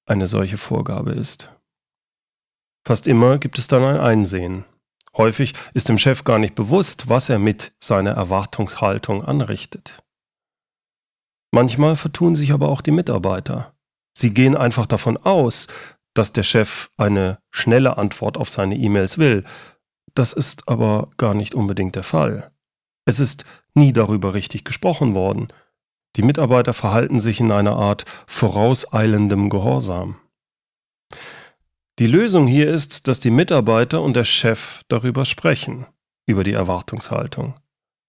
eine 0.07 0.29
solche 0.29 0.57
Vorgabe 0.57 1.13
ist. 1.13 1.51
Fast 2.87 3.09
immer 3.09 3.39
gibt 3.39 3.59
es 3.59 3.67
dann 3.67 3.83
ein 3.83 4.01
Einsehen. 4.01 4.65
Häufig 5.17 5.55
ist 5.75 5.89
dem 5.89 5.99
Chef 5.99 6.25
gar 6.25 6.39
nicht 6.39 6.55
bewusst, 6.55 7.09
was 7.09 7.29
er 7.29 7.39
mit 7.39 7.73
seiner 7.81 8.13
Erwartungshaltung 8.13 9.23
anrichtet. 9.25 10.03
Manchmal 11.55 11.97
vertun 11.97 12.35
sich 12.35 12.53
aber 12.53 12.69
auch 12.71 12.81
die 12.81 12.93
Mitarbeiter. 12.93 13.75
Sie 14.17 14.33
gehen 14.33 14.57
einfach 14.57 14.87
davon 14.87 15.19
aus, 15.19 15.69
dass 16.15 16.33
der 16.33 16.43
Chef 16.43 16.91
eine 16.97 17.39
schnelle 17.51 17.99
Antwort 17.99 18.39
auf 18.39 18.49
seine 18.49 18.77
E-Mails 18.77 19.19
will. 19.19 19.45
Das 20.15 20.33
ist 20.33 20.69
aber 20.69 21.11
gar 21.19 21.35
nicht 21.35 21.55
unbedingt 21.55 21.95
der 21.95 22.03
Fall. 22.03 22.51
Es 23.05 23.21
ist 23.21 23.45
nie 23.75 23.93
darüber 23.93 24.35
richtig 24.35 24.65
gesprochen 24.65 25.15
worden. 25.15 25.49
Die 26.17 26.23
Mitarbeiter 26.23 26.75
verhalten 26.75 27.21
sich 27.21 27.41
in 27.41 27.51
einer 27.51 27.77
Art 27.77 28.05
vorauseilendem 28.27 29.49
Gehorsam. 29.49 30.17
Die 32.03 32.09
Lösung 32.09 32.49
hier 32.49 32.69
ist, 32.69 33.07
dass 33.07 33.21
die 33.21 33.31
Mitarbeiter 33.31 34.03
und 34.03 34.17
der 34.17 34.25
Chef 34.25 34.83
darüber 34.89 35.25
sprechen, 35.25 35.87
über 36.27 36.43
die 36.43 36.53
Erwartungshaltung. 36.53 37.55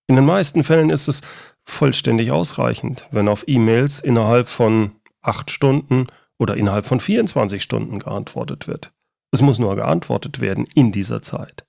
In 0.07 0.15
den 0.15 0.25
meisten 0.25 0.63
Fällen 0.63 0.89
ist 0.89 1.07
es 1.07 1.21
vollständig 1.63 2.31
ausreichend, 2.31 3.07
wenn 3.11 3.27
auf 3.27 3.47
E-Mails 3.47 3.99
innerhalb 3.99 4.49
von 4.49 4.93
acht 5.21 5.51
Stunden 5.51 6.07
oder 6.39 6.57
innerhalb 6.57 6.87
von 6.87 6.99
24 6.99 7.61
Stunden 7.61 7.99
geantwortet 7.99 8.65
wird. 8.67 8.91
Es 9.31 9.43
muss 9.43 9.59
nur 9.59 9.75
geantwortet 9.75 10.39
werden 10.39 10.65
in 10.73 10.91
dieser 10.91 11.21
Zeit. 11.21 11.63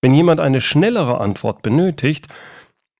Wenn 0.00 0.14
jemand 0.14 0.38
eine 0.38 0.60
schnellere 0.60 1.20
Antwort 1.20 1.62
benötigt, 1.62 2.28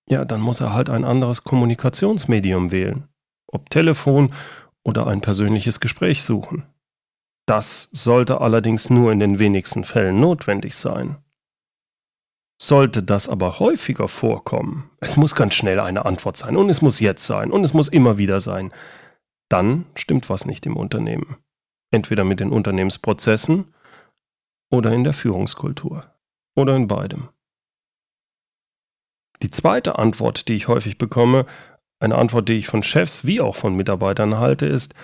ja, 0.08 0.24
dann 0.24 0.40
muss 0.40 0.60
er 0.60 0.72
halt 0.72 0.90
ein 0.90 1.04
anderes 1.04 1.44
Kommunikationsmedium 1.44 2.72
wählen. 2.72 3.06
Ob 3.46 3.70
Telefon 3.70 4.34
oder 4.82 5.06
ein 5.06 5.20
persönliches 5.20 5.78
Gespräch 5.78 6.24
suchen. 6.24 6.64
Das 7.46 7.88
sollte 7.92 8.40
allerdings 8.40 8.90
nur 8.90 9.12
in 9.12 9.18
den 9.18 9.38
wenigsten 9.38 9.84
Fällen 9.84 10.20
notwendig 10.20 10.76
sein. 10.76 11.16
Sollte 12.60 13.02
das 13.02 13.28
aber 13.28 13.58
häufiger 13.58 14.06
vorkommen, 14.06 14.90
es 15.00 15.16
muss 15.16 15.34
ganz 15.34 15.54
schnell 15.54 15.80
eine 15.80 16.06
Antwort 16.06 16.36
sein 16.36 16.56
und 16.56 16.70
es 16.70 16.80
muss 16.80 17.00
jetzt 17.00 17.26
sein 17.26 17.50
und 17.50 17.64
es 17.64 17.74
muss 17.74 17.88
immer 17.88 18.18
wieder 18.18 18.38
sein, 18.38 18.72
dann 19.48 19.84
stimmt 19.96 20.30
was 20.30 20.46
nicht 20.46 20.64
im 20.66 20.76
Unternehmen. 20.76 21.38
Entweder 21.90 22.22
mit 22.22 22.38
den 22.38 22.50
Unternehmensprozessen 22.50 23.74
oder 24.70 24.92
in 24.92 25.02
der 25.02 25.12
Führungskultur 25.12 26.06
oder 26.56 26.76
in 26.76 26.86
beidem. 26.86 27.30
Die 29.42 29.50
zweite 29.50 29.98
Antwort, 29.98 30.46
die 30.46 30.54
ich 30.54 30.68
häufig 30.68 30.98
bekomme, 30.98 31.46
eine 31.98 32.16
Antwort, 32.16 32.48
die 32.48 32.54
ich 32.54 32.68
von 32.68 32.82
Chefs 32.82 33.26
wie 33.26 33.40
auch 33.40 33.56
von 33.56 33.74
Mitarbeitern 33.74 34.38
halte, 34.38 34.66
ist, 34.66 34.94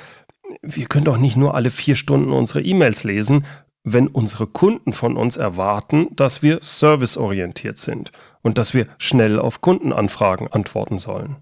wir 0.62 0.86
können 0.86 1.04
doch 1.04 1.18
nicht 1.18 1.36
nur 1.36 1.54
alle 1.54 1.70
vier 1.70 1.96
Stunden 1.96 2.32
unsere 2.32 2.62
E-Mails 2.62 3.04
lesen, 3.04 3.44
wenn 3.84 4.08
unsere 4.08 4.46
Kunden 4.46 4.92
von 4.92 5.16
uns 5.16 5.36
erwarten, 5.36 6.14
dass 6.14 6.42
wir 6.42 6.58
serviceorientiert 6.60 7.78
sind 7.78 8.12
und 8.42 8.58
dass 8.58 8.74
wir 8.74 8.86
schnell 8.98 9.38
auf 9.38 9.60
Kundenanfragen 9.60 10.48
antworten 10.48 10.98
sollen. 10.98 11.36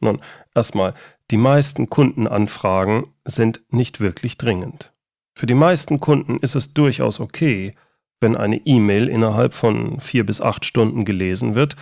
Nun, 0.00 0.20
erstmal, 0.54 0.94
die 1.30 1.36
meisten 1.36 1.88
Kundenanfragen 1.88 3.06
sind 3.24 3.62
nicht 3.70 4.00
wirklich 4.00 4.36
dringend. 4.36 4.92
Für 5.34 5.46
die 5.46 5.54
meisten 5.54 6.00
Kunden 6.00 6.38
ist 6.38 6.54
es 6.54 6.74
durchaus 6.74 7.20
okay, 7.20 7.74
wenn 8.20 8.36
eine 8.36 8.56
E-Mail 8.66 9.08
innerhalb 9.08 9.54
von 9.54 10.00
vier 10.00 10.26
bis 10.26 10.40
acht 10.40 10.64
Stunden 10.64 11.04
gelesen 11.04 11.54
wird 11.54 11.76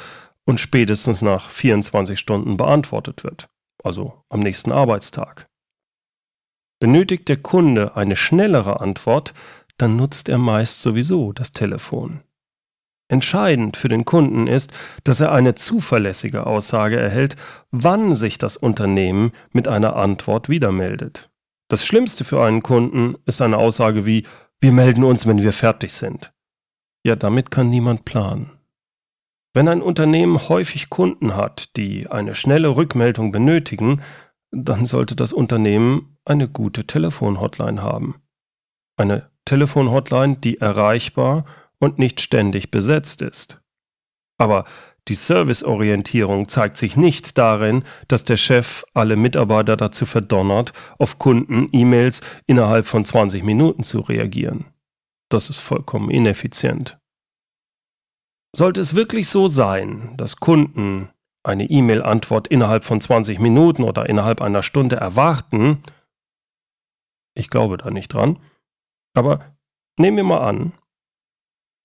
und 0.45 0.61
spätestens 0.61 1.23
nach 1.23 1.51
24 1.51 2.19
Stunden 2.19 2.57
beantwortet 2.57 3.25
wird, 3.25 3.49
also 3.83 4.25
am 4.29 4.41
nächsten 4.41 4.73
Arbeitstag. 4.73 5.50
Benötigt 6.81 7.29
der 7.29 7.37
Kunde 7.37 7.97
eine 7.97 8.17
schnellere 8.17 8.81
Antwort, 8.81 9.35
dann 9.79 9.97
nutzt 9.97 10.29
er 10.29 10.39
meist 10.39 10.83
sowieso 10.83 11.33
das 11.33 11.53
Telefon. 11.53 12.21
Entscheidend 13.09 13.77
für 13.77 13.89
den 13.89 14.05
Kunden 14.05 14.47
ist, 14.47 14.73
dass 15.05 15.21
er 15.21 15.33
eine 15.33 15.55
zuverlässige 15.55 16.47
Aussage 16.47 16.99
erhält, 16.99 17.37
wann 17.71 18.15
sich 18.15 18.39
das 18.39 18.57
Unternehmen 18.57 19.33
mit 19.53 19.69
einer 19.69 19.97
Antwort 19.97 20.49
wiedermeldet. 20.49 21.29
Das 21.69 21.85
Schlimmste 21.85 22.25
für 22.25 22.43
einen 22.43 22.63
Kunden 22.63 23.17
ist 23.27 23.43
eine 23.43 23.59
Aussage 23.59 24.07
wie 24.07 24.27
wir 24.61 24.73
melden 24.73 25.05
uns, 25.05 25.27
wenn 25.27 25.43
wir 25.43 25.53
fertig 25.53 25.93
sind. 25.93 26.33
Ja, 27.03 27.17
damit 27.17 27.51
kann 27.51 27.71
niemand 27.71 28.05
planen. 28.05 28.51
Wenn 29.55 29.69
ein 29.69 29.83
Unternehmen 29.83 30.49
häufig 30.49 30.91
Kunden 30.91 31.35
hat, 31.35 31.77
die 31.77 32.09
eine 32.09 32.35
schnelle 32.35 32.77
Rückmeldung 32.77 33.33
benötigen, 33.33 34.03
dann 34.51 34.87
sollte 34.87 35.17
das 35.17 35.33
Unternehmen 35.33 36.17
eine 36.25 36.49
gute 36.49 36.87
Telefonhotline 36.87 37.83
haben. 37.83 38.23
Eine 38.97 39.31
Telefonhotline, 39.45 40.37
die 40.37 40.59
erreichbar 40.59 41.45
und 41.79 41.99
nicht 41.99 42.21
ständig 42.21 42.71
besetzt 42.71 43.23
ist. 43.23 43.61
Aber 44.39 44.65
die 45.09 45.15
Serviceorientierung 45.15 46.49
zeigt 46.49 46.77
sich 46.77 46.97
nicht 46.97 47.39
darin, 47.39 47.85
dass 48.09 48.25
der 48.25 48.37
Chef 48.37 48.85
alle 48.95 49.17
Mitarbeiter 49.17 49.77
dazu 49.77 50.07
verdonnert, 50.07 50.73
auf 50.99 51.19
Kunden-E-Mails 51.19 52.21
innerhalb 52.47 52.87
von 52.87 53.05
20 53.05 53.43
Minuten 53.43 53.83
zu 53.83 54.01
reagieren. 54.01 54.67
Das 55.31 55.49
ist 55.49 55.59
vollkommen 55.59 56.11
ineffizient. 56.11 56.99
Sollte 58.55 58.81
es 58.81 58.95
wirklich 58.95 59.29
so 59.29 59.49
sein, 59.49 60.15
dass 60.17 60.37
Kunden 60.37 61.11
eine 61.43 61.65
E-Mail-Antwort 61.65 62.49
innerhalb 62.49 62.85
von 62.85 63.01
20 63.01 63.39
Minuten 63.39 63.83
oder 63.83 64.09
innerhalb 64.09 64.43
einer 64.43 64.63
Stunde 64.63 64.97
erwarten, 64.97 65.83
ich 67.35 67.49
glaube 67.49 67.79
da 67.79 67.91
nicht 67.91 68.13
dran, 68.13 68.39
aber 69.15 69.57
nehmen 69.99 70.19
wir 70.19 70.25
mal 70.25 70.47
an, 70.47 70.73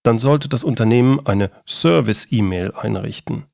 dann 0.03 0.19
sollte 0.19 0.49
das 0.49 0.63
Unternehmen 0.63 1.25
eine 1.25 1.51
Service-E-Mail 1.65 2.73
einrichten. 2.73 3.45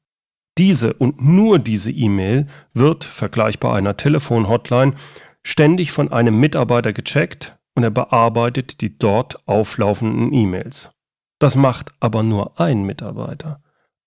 Diese 0.58 0.94
und 0.94 1.22
nur 1.22 1.60
diese 1.60 1.92
E-Mail 1.92 2.48
wird, 2.74 3.06
vergleichbar 3.06 3.76
einer 3.76 3.96
Telefon-Hotline, 3.96 4.96
ständig 5.44 5.92
von 5.92 6.12
einem 6.12 6.40
Mitarbeiter 6.40 6.92
gecheckt 6.94 7.58
und 7.76 7.84
er 7.84 7.90
bearbeitet 7.90 8.82
die 8.82 8.98
dort 8.98 9.48
auflaufenden 9.48 10.34
E-Mails. 10.34 10.94
Das 11.40 11.56
macht 11.56 11.94
aber 12.00 12.22
nur 12.22 12.60
ein 12.60 12.84
Mitarbeiter. 12.84 13.61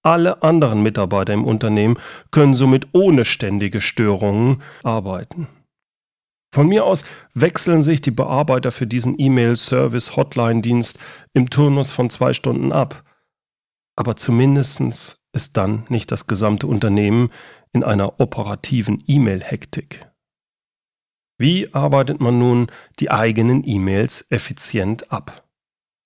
Alle 0.04 0.42
anderen 0.42 0.82
Mitarbeiter 0.82 1.32
im 1.32 1.44
Unternehmen 1.44 1.98
können 2.30 2.54
somit 2.54 2.88
ohne 2.92 3.24
ständige 3.24 3.80
Störungen 3.80 4.62
arbeiten. 4.82 5.48
Von 6.54 6.68
mir 6.68 6.84
aus 6.84 7.04
wechseln 7.32 7.82
sich 7.82 8.00
die 8.00 8.12
Bearbeiter 8.12 8.70
für 8.70 8.86
diesen 8.86 9.18
E-Mail-Service-Hotline-Dienst 9.18 10.98
im 11.32 11.50
Turnus 11.50 11.90
von 11.90 12.10
zwei 12.10 12.32
Stunden 12.34 12.70
ab. 12.70 13.02
Aber 13.96 14.14
zumindest 14.14 15.18
ist 15.32 15.56
dann 15.56 15.84
nicht 15.88 16.12
das 16.12 16.26
gesamte 16.26 16.66
Unternehmen 16.66 17.30
in 17.72 17.82
einer 17.82 18.20
operativen 18.20 19.02
E-Mail-Hektik? 19.06 20.06
Wie 21.38 21.74
arbeitet 21.74 22.20
man 22.20 22.38
nun 22.38 22.66
die 23.00 23.10
eigenen 23.10 23.66
E-Mails 23.66 24.26
effizient 24.30 25.10
ab? 25.10 25.43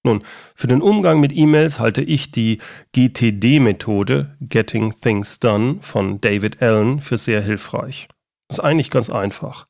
Nun, 0.05 0.23
für 0.55 0.69
den 0.69 0.81
Umgang 0.81 1.21
mit 1.21 1.33
E-Mails 1.37 1.81
halte 1.81 2.03
ich 2.03 2.31
die 2.31 2.59
GTD-Methode 2.93 4.37
Getting 4.41 4.95
Things 5.01 5.41
Done 5.41 5.79
von 5.83 6.21
David 6.21 6.63
Allen 6.63 7.01
für 7.01 7.17
sehr 7.17 7.43
hilfreich. 7.43 8.09
Ist 8.49 8.61
eigentlich 8.61 8.91
ganz 8.91 9.11
einfach. 9.11 9.67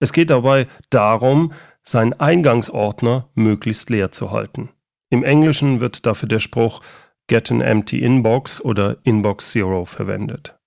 Es 0.00 0.12
geht 0.12 0.30
dabei 0.30 0.66
darum, 0.90 1.52
seinen 1.82 2.14
Eingangsordner 2.14 3.28
möglichst 3.34 3.90
leer 3.90 4.12
zu 4.12 4.30
halten. 4.30 4.70
Im 5.10 5.22
Englischen 5.22 5.80
wird 5.80 6.06
dafür 6.06 6.28
der 6.28 6.40
Spruch 6.40 6.80
Get 7.26 7.50
an 7.50 7.60
Empty 7.60 8.02
Inbox 8.02 8.60
oder 8.60 8.98
Inbox 9.02 9.50
Zero 9.50 9.84
verwendet. 9.84 10.58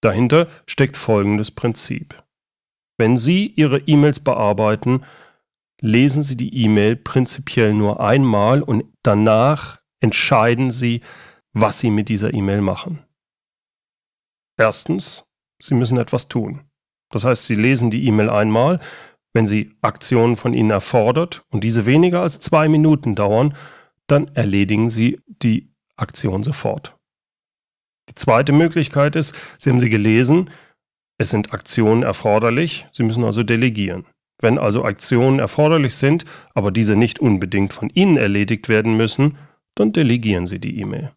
Dahinter 0.00 0.48
steckt 0.66 0.96
folgendes 0.96 1.50
Prinzip. 1.50 2.22
Wenn 2.98 3.16
Sie 3.16 3.46
Ihre 3.46 3.78
E-Mails 3.78 4.20
bearbeiten, 4.20 5.02
lesen 5.82 6.22
Sie 6.22 6.36
die 6.36 6.64
E-Mail 6.64 6.96
prinzipiell 6.96 7.74
nur 7.74 8.00
einmal 8.00 8.62
und 8.62 8.84
danach 9.02 9.80
entscheiden 10.00 10.70
Sie, 10.70 11.02
was 11.52 11.80
Sie 11.80 11.90
mit 11.90 12.08
dieser 12.08 12.32
E-Mail 12.32 12.62
machen. 12.62 13.04
Erstens, 14.56 15.24
Sie 15.60 15.74
müssen 15.74 15.98
etwas 15.98 16.28
tun. 16.28 16.62
Das 17.10 17.24
heißt, 17.24 17.46
Sie 17.46 17.56
lesen 17.56 17.90
die 17.90 18.06
E-Mail 18.06 18.30
einmal, 18.30 18.80
wenn 19.34 19.46
sie 19.46 19.74
Aktionen 19.80 20.36
von 20.36 20.54
Ihnen 20.54 20.70
erfordert 20.70 21.44
und 21.50 21.64
diese 21.64 21.86
weniger 21.86 22.22
als 22.22 22.40
zwei 22.40 22.68
Minuten 22.68 23.14
dauern, 23.14 23.54
dann 24.06 24.28
erledigen 24.28 24.88
Sie 24.88 25.20
die 25.26 25.72
Aktion 25.96 26.42
sofort. 26.42 26.96
Die 28.08 28.14
zweite 28.14 28.52
Möglichkeit 28.52 29.16
ist, 29.16 29.34
Sie 29.58 29.70
haben 29.70 29.80
sie 29.80 29.90
gelesen, 29.90 30.50
es 31.18 31.30
sind 31.30 31.52
Aktionen 31.52 32.02
erforderlich, 32.02 32.86
Sie 32.92 33.04
müssen 33.04 33.24
also 33.24 33.42
delegieren. 33.42 34.06
Wenn 34.42 34.58
also 34.58 34.84
Aktionen 34.84 35.38
erforderlich 35.38 35.94
sind, 35.94 36.24
aber 36.52 36.70
diese 36.72 36.96
nicht 36.96 37.20
unbedingt 37.20 37.72
von 37.72 37.88
Ihnen 37.90 38.16
erledigt 38.18 38.68
werden 38.68 38.96
müssen, 38.96 39.38
dann 39.76 39.92
delegieren 39.92 40.46
Sie 40.46 40.58
die 40.58 40.80
E-Mail. 40.80 41.12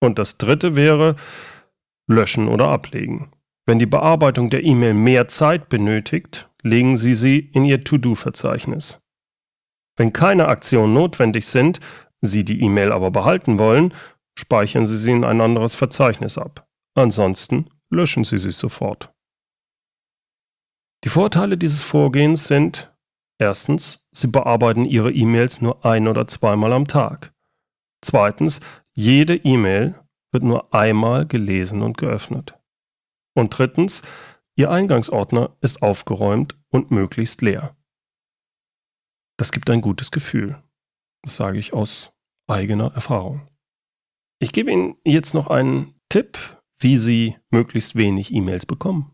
Und 0.00 0.18
das 0.18 0.38
dritte 0.38 0.74
wäre 0.74 1.14
löschen 2.08 2.48
oder 2.48 2.68
ablegen. 2.68 3.30
Wenn 3.66 3.78
die 3.78 3.86
Bearbeitung 3.86 4.50
der 4.50 4.64
E-Mail 4.64 4.94
mehr 4.94 5.28
Zeit 5.28 5.68
benötigt, 5.68 6.48
legen 6.62 6.96
Sie 6.96 7.14
sie 7.14 7.38
in 7.38 7.64
Ihr 7.64 7.84
To-Do-Verzeichnis. 7.84 9.06
Wenn 9.96 10.12
keine 10.12 10.48
Aktionen 10.48 10.94
notwendig 10.94 11.46
sind, 11.46 11.78
Sie 12.22 12.44
die 12.44 12.62
E-Mail 12.62 12.92
aber 12.92 13.10
behalten 13.10 13.58
wollen, 13.58 13.92
speichern 14.38 14.86
Sie 14.86 14.96
sie 14.96 15.12
in 15.12 15.24
ein 15.24 15.40
anderes 15.40 15.74
Verzeichnis 15.74 16.38
ab. 16.38 16.66
Ansonsten 16.94 17.68
löschen 17.90 18.24
Sie 18.24 18.38
sie 18.38 18.52
sofort. 18.52 19.11
Die 21.04 21.08
Vorteile 21.08 21.58
dieses 21.58 21.82
Vorgehens 21.82 22.46
sind 22.46 22.94
erstens, 23.38 24.06
Sie 24.12 24.28
bearbeiten 24.28 24.84
Ihre 24.84 25.12
E-Mails 25.12 25.60
nur 25.60 25.84
ein 25.84 26.06
oder 26.06 26.28
zweimal 26.28 26.72
am 26.72 26.86
Tag. 26.86 27.34
Zweitens, 28.00 28.60
jede 28.92 29.34
E-Mail 29.36 29.98
wird 30.32 30.44
nur 30.44 30.72
einmal 30.72 31.26
gelesen 31.26 31.82
und 31.82 31.98
geöffnet. 31.98 32.58
Und 33.34 33.56
drittens, 33.56 34.02
Ihr 34.54 34.70
Eingangsordner 34.70 35.56
ist 35.60 35.82
aufgeräumt 35.82 36.58
und 36.68 36.90
möglichst 36.90 37.40
leer. 37.42 37.74
Das 39.38 39.50
gibt 39.50 39.70
ein 39.70 39.80
gutes 39.80 40.10
Gefühl. 40.10 40.62
Das 41.22 41.36
sage 41.36 41.58
ich 41.58 41.72
aus 41.72 42.12
eigener 42.46 42.92
Erfahrung. 42.94 43.48
Ich 44.38 44.52
gebe 44.52 44.70
Ihnen 44.70 44.96
jetzt 45.04 45.34
noch 45.34 45.46
einen 45.46 45.94
Tipp, 46.08 46.60
wie 46.78 46.96
Sie 46.96 47.38
möglichst 47.50 47.96
wenig 47.96 48.32
E-Mails 48.32 48.66
bekommen. 48.66 49.11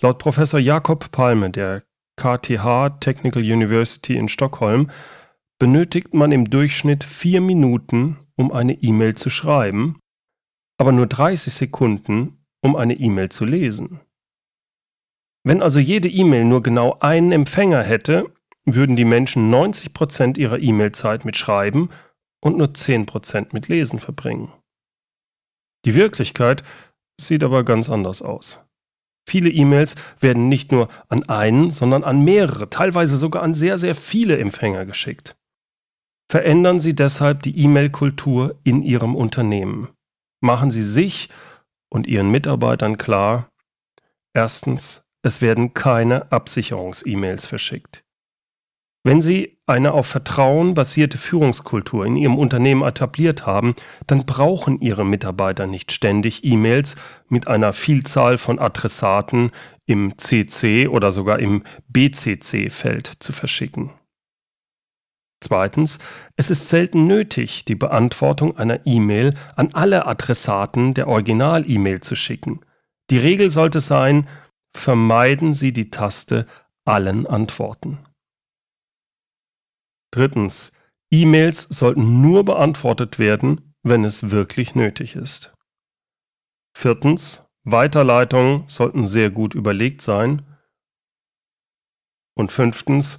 Laut 0.00 0.18
Professor 0.18 0.60
Jakob 0.60 1.10
Palme 1.10 1.50
der 1.50 1.82
KTH 2.16 3.00
Technical 3.00 3.42
University 3.42 4.16
in 4.16 4.28
Stockholm 4.28 4.90
benötigt 5.58 6.14
man 6.14 6.30
im 6.30 6.48
Durchschnitt 6.48 7.02
vier 7.02 7.40
Minuten, 7.40 8.16
um 8.36 8.52
eine 8.52 8.74
E-Mail 8.74 9.16
zu 9.16 9.28
schreiben, 9.28 9.98
aber 10.78 10.92
nur 10.92 11.08
30 11.08 11.52
Sekunden, 11.52 12.44
um 12.62 12.76
eine 12.76 12.94
E-Mail 12.94 13.28
zu 13.28 13.44
lesen. 13.44 14.00
Wenn 15.44 15.62
also 15.62 15.80
jede 15.80 16.08
E-Mail 16.08 16.44
nur 16.44 16.62
genau 16.62 16.98
einen 17.00 17.32
Empfänger 17.32 17.82
hätte, 17.82 18.32
würden 18.64 18.94
die 18.94 19.04
Menschen 19.04 19.52
90% 19.52 20.38
ihrer 20.38 20.60
E-Mail-Zeit 20.60 21.24
mit 21.24 21.36
Schreiben 21.36 21.88
und 22.40 22.56
nur 22.56 22.68
10% 22.68 23.48
mit 23.52 23.66
Lesen 23.66 23.98
verbringen. 23.98 24.52
Die 25.84 25.96
Wirklichkeit 25.96 26.62
sieht 27.20 27.42
aber 27.42 27.64
ganz 27.64 27.88
anders 27.88 28.22
aus. 28.22 28.67
Viele 29.28 29.50
E-Mails 29.50 29.94
werden 30.20 30.48
nicht 30.48 30.72
nur 30.72 30.88
an 31.10 31.28
einen, 31.28 31.70
sondern 31.70 32.02
an 32.02 32.24
mehrere, 32.24 32.70
teilweise 32.70 33.18
sogar 33.18 33.42
an 33.42 33.52
sehr, 33.52 33.76
sehr 33.76 33.94
viele 33.94 34.38
Empfänger 34.38 34.86
geschickt. 34.86 35.36
Verändern 36.30 36.80
Sie 36.80 36.94
deshalb 36.94 37.42
die 37.42 37.58
E-Mail-Kultur 37.58 38.58
in 38.64 38.82
Ihrem 38.82 39.14
Unternehmen. 39.14 39.88
Machen 40.40 40.70
Sie 40.70 40.82
sich 40.82 41.28
und 41.90 42.06
Ihren 42.06 42.30
Mitarbeitern 42.30 42.96
klar, 42.96 43.50
erstens, 44.34 45.02
es 45.22 45.42
werden 45.42 45.74
keine 45.74 46.32
Absicherungs-E-Mails 46.32 47.44
verschickt. 47.44 48.02
Wenn 49.08 49.22
Sie 49.22 49.56
eine 49.64 49.94
auf 49.94 50.06
Vertrauen 50.06 50.74
basierte 50.74 51.16
Führungskultur 51.16 52.04
in 52.04 52.14
Ihrem 52.14 52.36
Unternehmen 52.36 52.82
etabliert 52.82 53.46
haben, 53.46 53.74
dann 54.06 54.26
brauchen 54.26 54.82
Ihre 54.82 55.06
Mitarbeiter 55.06 55.66
nicht 55.66 55.92
ständig 55.92 56.44
E-Mails 56.44 56.94
mit 57.26 57.48
einer 57.48 57.72
Vielzahl 57.72 58.36
von 58.36 58.58
Adressaten 58.58 59.50
im 59.86 60.18
CC 60.18 60.88
oder 60.88 61.10
sogar 61.10 61.38
im 61.38 61.62
BCC-Feld 61.88 63.12
zu 63.18 63.32
verschicken. 63.32 63.92
Zweitens, 65.40 66.00
es 66.36 66.50
ist 66.50 66.68
selten 66.68 67.06
nötig, 67.06 67.64
die 67.64 67.76
Beantwortung 67.76 68.58
einer 68.58 68.84
E-Mail 68.84 69.32
an 69.56 69.70
alle 69.72 70.04
Adressaten 70.04 70.92
der 70.92 71.08
Original-E-Mail 71.08 72.02
zu 72.02 72.14
schicken. 72.14 72.60
Die 73.08 73.16
Regel 73.16 73.48
sollte 73.48 73.80
sein, 73.80 74.26
vermeiden 74.76 75.54
Sie 75.54 75.72
die 75.72 75.88
Taste 75.88 76.46
Allen 76.84 77.26
antworten. 77.26 78.00
Drittens. 80.10 80.72
E-Mails 81.10 81.62
sollten 81.62 82.20
nur 82.20 82.44
beantwortet 82.44 83.18
werden, 83.18 83.74
wenn 83.82 84.04
es 84.04 84.30
wirklich 84.30 84.74
nötig 84.74 85.16
ist. 85.16 85.54
Viertens. 86.76 87.44
Weiterleitungen 87.64 88.64
sollten 88.66 89.06
sehr 89.06 89.30
gut 89.30 89.54
überlegt 89.54 90.00
sein. 90.00 90.42
Und 92.34 92.52
fünftens. 92.52 93.18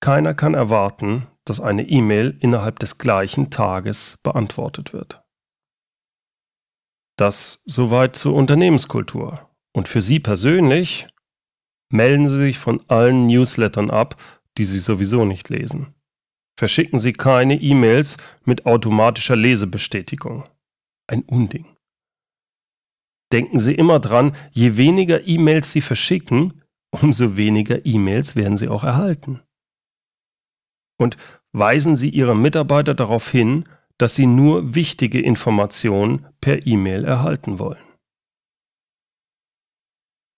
Keiner 0.00 0.34
kann 0.34 0.54
erwarten, 0.54 1.26
dass 1.44 1.60
eine 1.60 1.88
E-Mail 1.88 2.36
innerhalb 2.40 2.78
des 2.78 2.98
gleichen 2.98 3.50
Tages 3.50 4.18
beantwortet 4.22 4.92
wird. 4.92 5.22
Das 7.16 7.62
soweit 7.66 8.16
zur 8.16 8.34
Unternehmenskultur. 8.34 9.50
Und 9.72 9.88
für 9.88 10.00
Sie 10.00 10.20
persönlich 10.20 11.06
melden 11.90 12.28
Sie 12.28 12.36
sich 12.36 12.58
von 12.58 12.82
allen 12.88 13.26
Newslettern 13.26 13.90
ab, 13.90 14.20
die 14.58 14.64
Sie 14.64 14.78
sowieso 14.78 15.24
nicht 15.24 15.48
lesen. 15.48 15.94
Verschicken 16.60 17.00
Sie 17.00 17.14
keine 17.14 17.58
E-Mails 17.58 18.18
mit 18.44 18.66
automatischer 18.66 19.34
Lesebestätigung. 19.34 20.44
Ein 21.06 21.22
Unding. 21.22 21.64
Denken 23.32 23.58
Sie 23.58 23.74
immer 23.74 23.98
dran, 23.98 24.36
je 24.50 24.76
weniger 24.76 25.26
E-Mails 25.26 25.72
Sie 25.72 25.80
verschicken, 25.80 26.62
umso 26.90 27.38
weniger 27.38 27.86
E-Mails 27.86 28.36
werden 28.36 28.58
Sie 28.58 28.68
auch 28.68 28.84
erhalten. 28.84 29.40
Und 30.98 31.16
weisen 31.52 31.96
Sie 31.96 32.10
Ihre 32.10 32.36
Mitarbeiter 32.36 32.92
darauf 32.92 33.30
hin, 33.30 33.66
dass 33.96 34.14
Sie 34.14 34.26
nur 34.26 34.74
wichtige 34.74 35.18
Informationen 35.18 36.26
per 36.42 36.66
E-Mail 36.66 37.06
erhalten 37.06 37.58
wollen. 37.58 37.86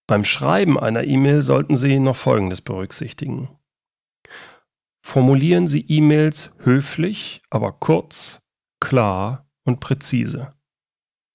Beim 0.06 0.24
Schreiben 0.24 0.78
einer 0.78 1.02
E-Mail 1.02 1.42
sollten 1.42 1.74
Sie 1.74 1.98
noch 1.98 2.14
Folgendes 2.14 2.60
berücksichtigen. 2.60 3.48
Formulieren 5.04 5.66
Sie 5.66 5.84
E-Mails 5.88 6.54
höflich, 6.60 7.42
aber 7.50 7.72
kurz, 7.72 8.40
klar 8.80 9.48
und 9.64 9.80
präzise. 9.80 10.54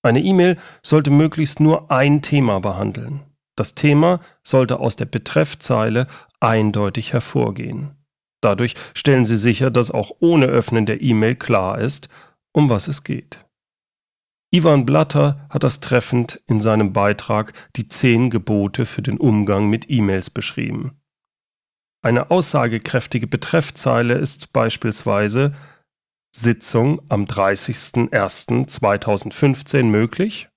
Eine 0.03 0.21
E-Mail 0.23 0.57
sollte 0.81 1.11
möglichst 1.11 1.59
nur 1.59 1.91
ein 1.91 2.21
Thema 2.21 2.59
behandeln. 2.59 3.23
Das 3.57 3.75
Thema 3.75 4.21
sollte 4.43 4.79
aus 4.79 4.95
der 4.95 5.05
Betreffzeile 5.05 6.07
eindeutig 6.39 7.13
hervorgehen. 7.13 7.95
Dadurch 8.41 8.75
stellen 8.93 9.25
Sie 9.25 9.35
sicher, 9.35 9.71
dass 9.71 9.91
auch 9.91 10.11
ohne 10.19 10.45
Öffnen 10.45 10.85
der 10.85 11.01
E-Mail 11.01 11.35
klar 11.35 11.79
ist, 11.79 12.07
um 12.53 12.69
was 12.69 12.87
es 12.87 13.03
geht. 13.03 13.45
Ivan 14.51 14.85
Blatter 14.85 15.45
hat 15.49 15.63
das 15.63 15.81
treffend 15.81 16.41
in 16.47 16.61
seinem 16.61 16.93
Beitrag 16.93 17.53
Die 17.75 17.89
zehn 17.89 18.29
Gebote 18.29 18.85
für 18.85 19.01
den 19.01 19.17
Umgang 19.17 19.69
mit 19.69 19.89
E-Mails 19.89 20.29
beschrieben. 20.29 21.01
Eine 22.07 22.31
aussagekräftige 22.31 23.27
Betreffzeile 23.27 24.13
ist 24.13 24.53
beispielsweise 24.53 25.53
Sitzung 26.33 27.01
am 27.09 27.25
30.01.2015 27.25 29.83
möglich? 29.83 30.47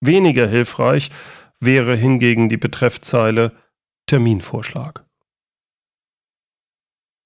Weniger 0.00 0.46
hilfreich 0.46 1.10
wäre 1.60 1.94
hingegen 1.94 2.48
die 2.48 2.56
Betreffzeile 2.56 3.52
Terminvorschlag. 4.06 5.04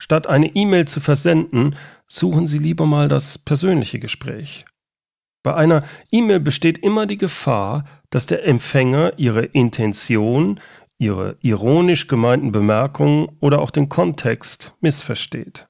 Statt 0.02 0.26
eine 0.26 0.56
E-Mail 0.56 0.88
zu 0.88 1.00
versenden, 1.00 1.76
suchen 2.08 2.48
Sie 2.48 2.58
lieber 2.58 2.86
mal 2.86 3.08
das 3.08 3.38
persönliche 3.38 4.00
Gespräch. 4.00 4.64
Bei 5.44 5.54
einer 5.54 5.84
E-Mail 6.10 6.40
besteht 6.40 6.78
immer 6.78 7.06
die 7.06 7.18
Gefahr, 7.18 7.84
dass 8.10 8.26
der 8.26 8.44
Empfänger 8.44 9.12
Ihre 9.18 9.44
Intention, 9.44 10.58
Ihre 11.04 11.36
ironisch 11.42 12.06
gemeinten 12.06 12.50
Bemerkungen 12.50 13.28
oder 13.40 13.60
auch 13.60 13.70
den 13.70 13.90
Kontext 13.90 14.74
missversteht. 14.80 15.68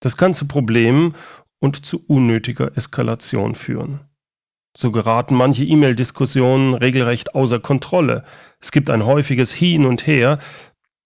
Das 0.00 0.16
kann 0.16 0.32
zu 0.32 0.48
Problemen 0.48 1.14
und 1.58 1.84
zu 1.84 2.02
unnötiger 2.06 2.74
Eskalation 2.76 3.54
führen. 3.54 4.00
So 4.74 4.90
geraten 4.90 5.34
manche 5.34 5.64
E-Mail-Diskussionen 5.64 6.74
regelrecht 6.74 7.34
außer 7.34 7.60
Kontrolle. 7.60 8.24
Es 8.58 8.72
gibt 8.72 8.88
ein 8.88 9.04
häufiges 9.04 9.52
Hin 9.52 9.84
und 9.84 10.06
Her. 10.06 10.38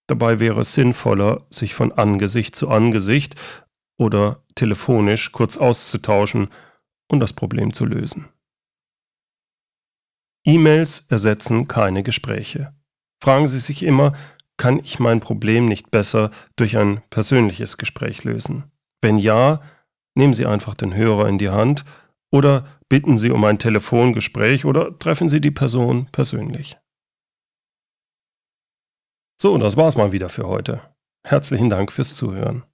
Dabei 0.06 0.38
wäre 0.38 0.60
es 0.60 0.74
sinnvoller, 0.74 1.44
sich 1.50 1.74
von 1.74 1.90
Angesicht 1.90 2.54
zu 2.54 2.68
Angesicht 2.68 3.34
oder 3.96 4.44
telefonisch 4.54 5.32
kurz 5.32 5.56
auszutauschen 5.56 6.48
und 7.08 7.18
das 7.18 7.32
Problem 7.32 7.72
zu 7.72 7.86
lösen. 7.86 8.28
E-Mails 10.44 11.06
ersetzen 11.08 11.66
keine 11.66 12.02
Gespräche. 12.02 12.72
Fragen 13.22 13.46
Sie 13.46 13.58
sich 13.58 13.82
immer, 13.82 14.12
kann 14.56 14.78
ich 14.78 14.98
mein 14.98 15.20
Problem 15.20 15.66
nicht 15.66 15.90
besser 15.90 16.30
durch 16.56 16.76
ein 16.76 17.02
persönliches 17.10 17.78
Gespräch 17.78 18.24
lösen? 18.24 18.64
Wenn 19.00 19.18
ja, 19.18 19.60
nehmen 20.14 20.34
Sie 20.34 20.46
einfach 20.46 20.74
den 20.74 20.94
Hörer 20.94 21.28
in 21.28 21.38
die 21.38 21.50
Hand 21.50 21.84
oder 22.30 22.66
bitten 22.88 23.18
Sie 23.18 23.30
um 23.30 23.44
ein 23.44 23.58
Telefongespräch 23.58 24.64
oder 24.64 24.96
treffen 24.98 25.28
Sie 25.28 25.40
die 25.40 25.50
Person 25.50 26.08
persönlich. 26.12 26.78
So, 29.40 29.58
das 29.58 29.76
war's 29.76 29.96
mal 29.96 30.12
wieder 30.12 30.28
für 30.28 30.46
heute. 30.46 30.80
Herzlichen 31.26 31.70
Dank 31.70 31.90
fürs 31.92 32.14
Zuhören. 32.14 32.64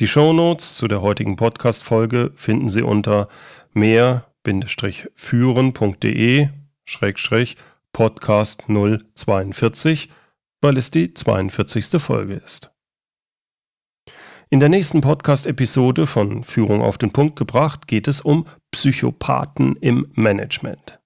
Die 0.00 0.08
Shownotes 0.08 0.76
zu 0.76 0.88
der 0.88 1.02
heutigen 1.02 1.36
Podcast-Folge 1.36 2.32
finden 2.34 2.68
Sie 2.68 2.82
unter 2.82 3.28
mehr-führen.de 3.72 6.48
Podcast 7.94 8.64
042, 8.68 10.10
weil 10.60 10.76
es 10.76 10.90
die 10.90 11.14
42. 11.14 12.02
Folge 12.02 12.34
ist. 12.34 12.70
In 14.50 14.60
der 14.60 14.68
nächsten 14.68 15.00
Podcast-Episode 15.00 16.06
von 16.06 16.44
Führung 16.44 16.82
auf 16.82 16.98
den 16.98 17.12
Punkt 17.12 17.36
gebracht 17.36 17.86
geht 17.86 18.06
es 18.06 18.20
um 18.20 18.46
Psychopathen 18.72 19.76
im 19.76 20.12
Management. 20.12 21.00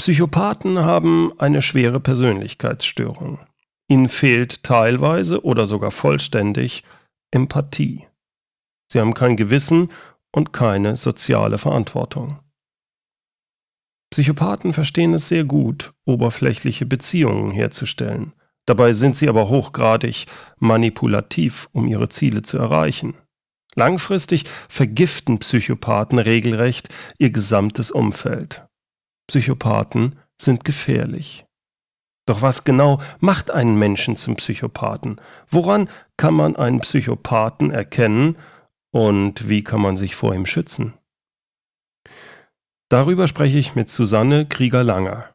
Psychopathen 0.00 0.78
haben 0.78 1.32
eine 1.40 1.60
schwere 1.60 1.98
Persönlichkeitsstörung. 1.98 3.40
Ihnen 3.88 4.08
fehlt 4.08 4.62
teilweise 4.62 5.42
oder 5.44 5.66
sogar 5.66 5.90
vollständig 5.90 6.84
Empathie. 7.32 8.06
Sie 8.92 9.00
haben 9.00 9.14
kein 9.14 9.36
Gewissen 9.36 9.90
und 10.30 10.52
keine 10.52 10.96
soziale 10.96 11.58
Verantwortung. 11.58 12.38
Psychopathen 14.10 14.72
verstehen 14.72 15.14
es 15.14 15.28
sehr 15.28 15.44
gut, 15.44 15.92
oberflächliche 16.04 16.86
Beziehungen 16.86 17.50
herzustellen. 17.50 18.32
Dabei 18.66 18.92
sind 18.92 19.16
sie 19.16 19.28
aber 19.28 19.48
hochgradig 19.48 20.26
manipulativ, 20.58 21.68
um 21.72 21.86
ihre 21.86 22.08
Ziele 22.08 22.42
zu 22.42 22.58
erreichen. 22.58 23.14
Langfristig 23.74 24.44
vergiften 24.68 25.38
Psychopathen 25.38 26.18
regelrecht 26.18 26.88
ihr 27.18 27.30
gesamtes 27.30 27.90
Umfeld. 27.90 28.66
Psychopathen 29.26 30.16
sind 30.40 30.64
gefährlich. 30.64 31.46
Doch 32.26 32.42
was 32.42 32.64
genau 32.64 33.00
macht 33.20 33.50
einen 33.50 33.78
Menschen 33.78 34.16
zum 34.16 34.36
Psychopathen? 34.36 35.18
Woran 35.48 35.88
kann 36.18 36.34
man 36.34 36.56
einen 36.56 36.80
Psychopathen 36.80 37.70
erkennen 37.70 38.36
und 38.90 39.48
wie 39.48 39.64
kann 39.64 39.80
man 39.80 39.96
sich 39.96 40.14
vor 40.14 40.34
ihm 40.34 40.44
schützen? 40.44 40.97
Darüber 42.88 43.26
spreche 43.26 43.58
ich 43.58 43.74
mit 43.74 43.88
Susanne 43.88 44.46
Krieger-Langer. 44.46 45.34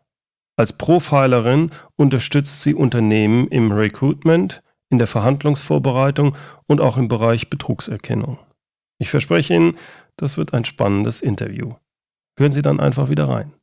Als 0.55 0.73
Profilerin 0.73 1.71
unterstützt 1.95 2.61
sie 2.63 2.73
Unternehmen 2.73 3.47
im 3.47 3.71
Recruitment, 3.71 4.63
in 4.89 4.97
der 4.97 5.07
Verhandlungsvorbereitung 5.07 6.35
und 6.67 6.81
auch 6.81 6.97
im 6.97 7.07
Bereich 7.07 7.49
Betrugserkennung. 7.49 8.39
Ich 8.99 9.09
verspreche 9.09 9.55
Ihnen, 9.55 9.77
das 10.17 10.37
wird 10.37 10.53
ein 10.53 10.65
spannendes 10.65 11.21
Interview. 11.21 11.73
Hören 12.37 12.51
Sie 12.51 12.61
dann 12.61 12.79
einfach 12.79 13.09
wieder 13.09 13.27
rein. 13.27 13.53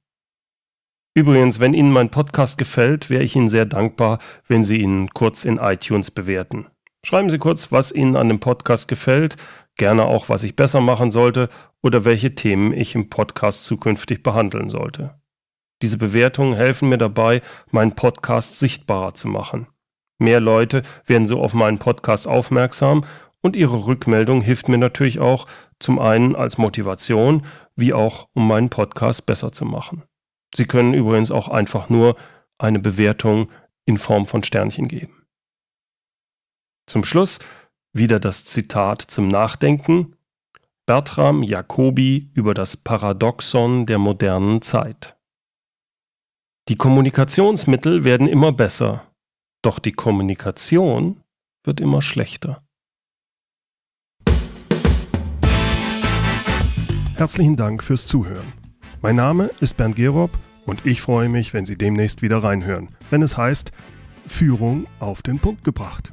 Übrigens, 1.14 1.58
wenn 1.58 1.74
Ihnen 1.74 1.92
mein 1.92 2.10
Podcast 2.10 2.58
gefällt, 2.58 3.10
wäre 3.10 3.22
ich 3.22 3.34
Ihnen 3.34 3.48
sehr 3.48 3.66
dankbar, 3.66 4.18
wenn 4.46 4.62
Sie 4.62 4.80
ihn 4.80 5.10
kurz 5.10 5.44
in 5.44 5.58
iTunes 5.58 6.10
bewerten. 6.10 6.66
Schreiben 7.04 7.30
Sie 7.30 7.38
kurz, 7.38 7.72
was 7.72 7.92
Ihnen 7.92 8.16
an 8.16 8.28
dem 8.28 8.40
Podcast 8.40 8.86
gefällt, 8.86 9.36
gerne 9.80 10.04
auch, 10.04 10.28
was 10.28 10.44
ich 10.44 10.56
besser 10.56 10.82
machen 10.82 11.10
sollte 11.10 11.48
oder 11.82 12.04
welche 12.04 12.34
Themen 12.34 12.74
ich 12.74 12.94
im 12.94 13.08
Podcast 13.08 13.64
zukünftig 13.64 14.22
behandeln 14.22 14.68
sollte. 14.68 15.18
Diese 15.80 15.96
Bewertungen 15.96 16.52
helfen 16.54 16.90
mir 16.90 16.98
dabei, 16.98 17.40
meinen 17.70 17.94
Podcast 17.94 18.58
sichtbarer 18.58 19.14
zu 19.14 19.26
machen. 19.26 19.68
Mehr 20.18 20.38
Leute 20.38 20.82
werden 21.06 21.26
so 21.26 21.40
auf 21.40 21.54
meinen 21.54 21.78
Podcast 21.78 22.28
aufmerksam 22.28 23.06
und 23.40 23.56
ihre 23.56 23.86
Rückmeldung 23.86 24.42
hilft 24.42 24.68
mir 24.68 24.76
natürlich 24.76 25.18
auch 25.18 25.46
zum 25.78 25.98
einen 25.98 26.36
als 26.36 26.58
Motivation, 26.58 27.46
wie 27.74 27.94
auch 27.94 28.28
um 28.34 28.46
meinen 28.46 28.68
Podcast 28.68 29.24
besser 29.24 29.50
zu 29.50 29.64
machen. 29.64 30.02
Sie 30.54 30.66
können 30.66 30.92
übrigens 30.92 31.30
auch 31.30 31.48
einfach 31.48 31.88
nur 31.88 32.16
eine 32.58 32.80
Bewertung 32.80 33.50
in 33.86 33.96
Form 33.96 34.26
von 34.26 34.42
Sternchen 34.42 34.88
geben. 34.88 35.26
Zum 36.86 37.02
Schluss 37.02 37.38
wieder 37.92 38.20
das 38.20 38.44
Zitat 38.44 39.02
zum 39.02 39.28
Nachdenken. 39.28 40.16
Bertram 40.86 41.42
Jacobi 41.42 42.30
über 42.34 42.54
das 42.54 42.76
Paradoxon 42.76 43.86
der 43.86 43.98
modernen 43.98 44.62
Zeit. 44.62 45.16
Die 46.68 46.76
Kommunikationsmittel 46.76 48.04
werden 48.04 48.26
immer 48.26 48.52
besser, 48.52 49.06
doch 49.62 49.78
die 49.78 49.92
Kommunikation 49.92 51.22
wird 51.64 51.80
immer 51.80 52.02
schlechter. 52.02 52.62
Herzlichen 57.16 57.56
Dank 57.56 57.84
fürs 57.84 58.06
Zuhören. 58.06 58.52
Mein 59.02 59.16
Name 59.16 59.50
ist 59.60 59.76
Bernd 59.76 59.96
Gerob 59.96 60.30
und 60.66 60.86
ich 60.86 61.02
freue 61.02 61.28
mich, 61.28 61.52
wenn 61.52 61.64
Sie 61.64 61.76
demnächst 61.76 62.22
wieder 62.22 62.42
reinhören, 62.42 62.88
wenn 63.10 63.22
es 63.22 63.36
heißt 63.36 63.72
Führung 64.26 64.86
auf 65.00 65.22
den 65.22 65.38
Punkt 65.38 65.64
gebracht. 65.64 66.12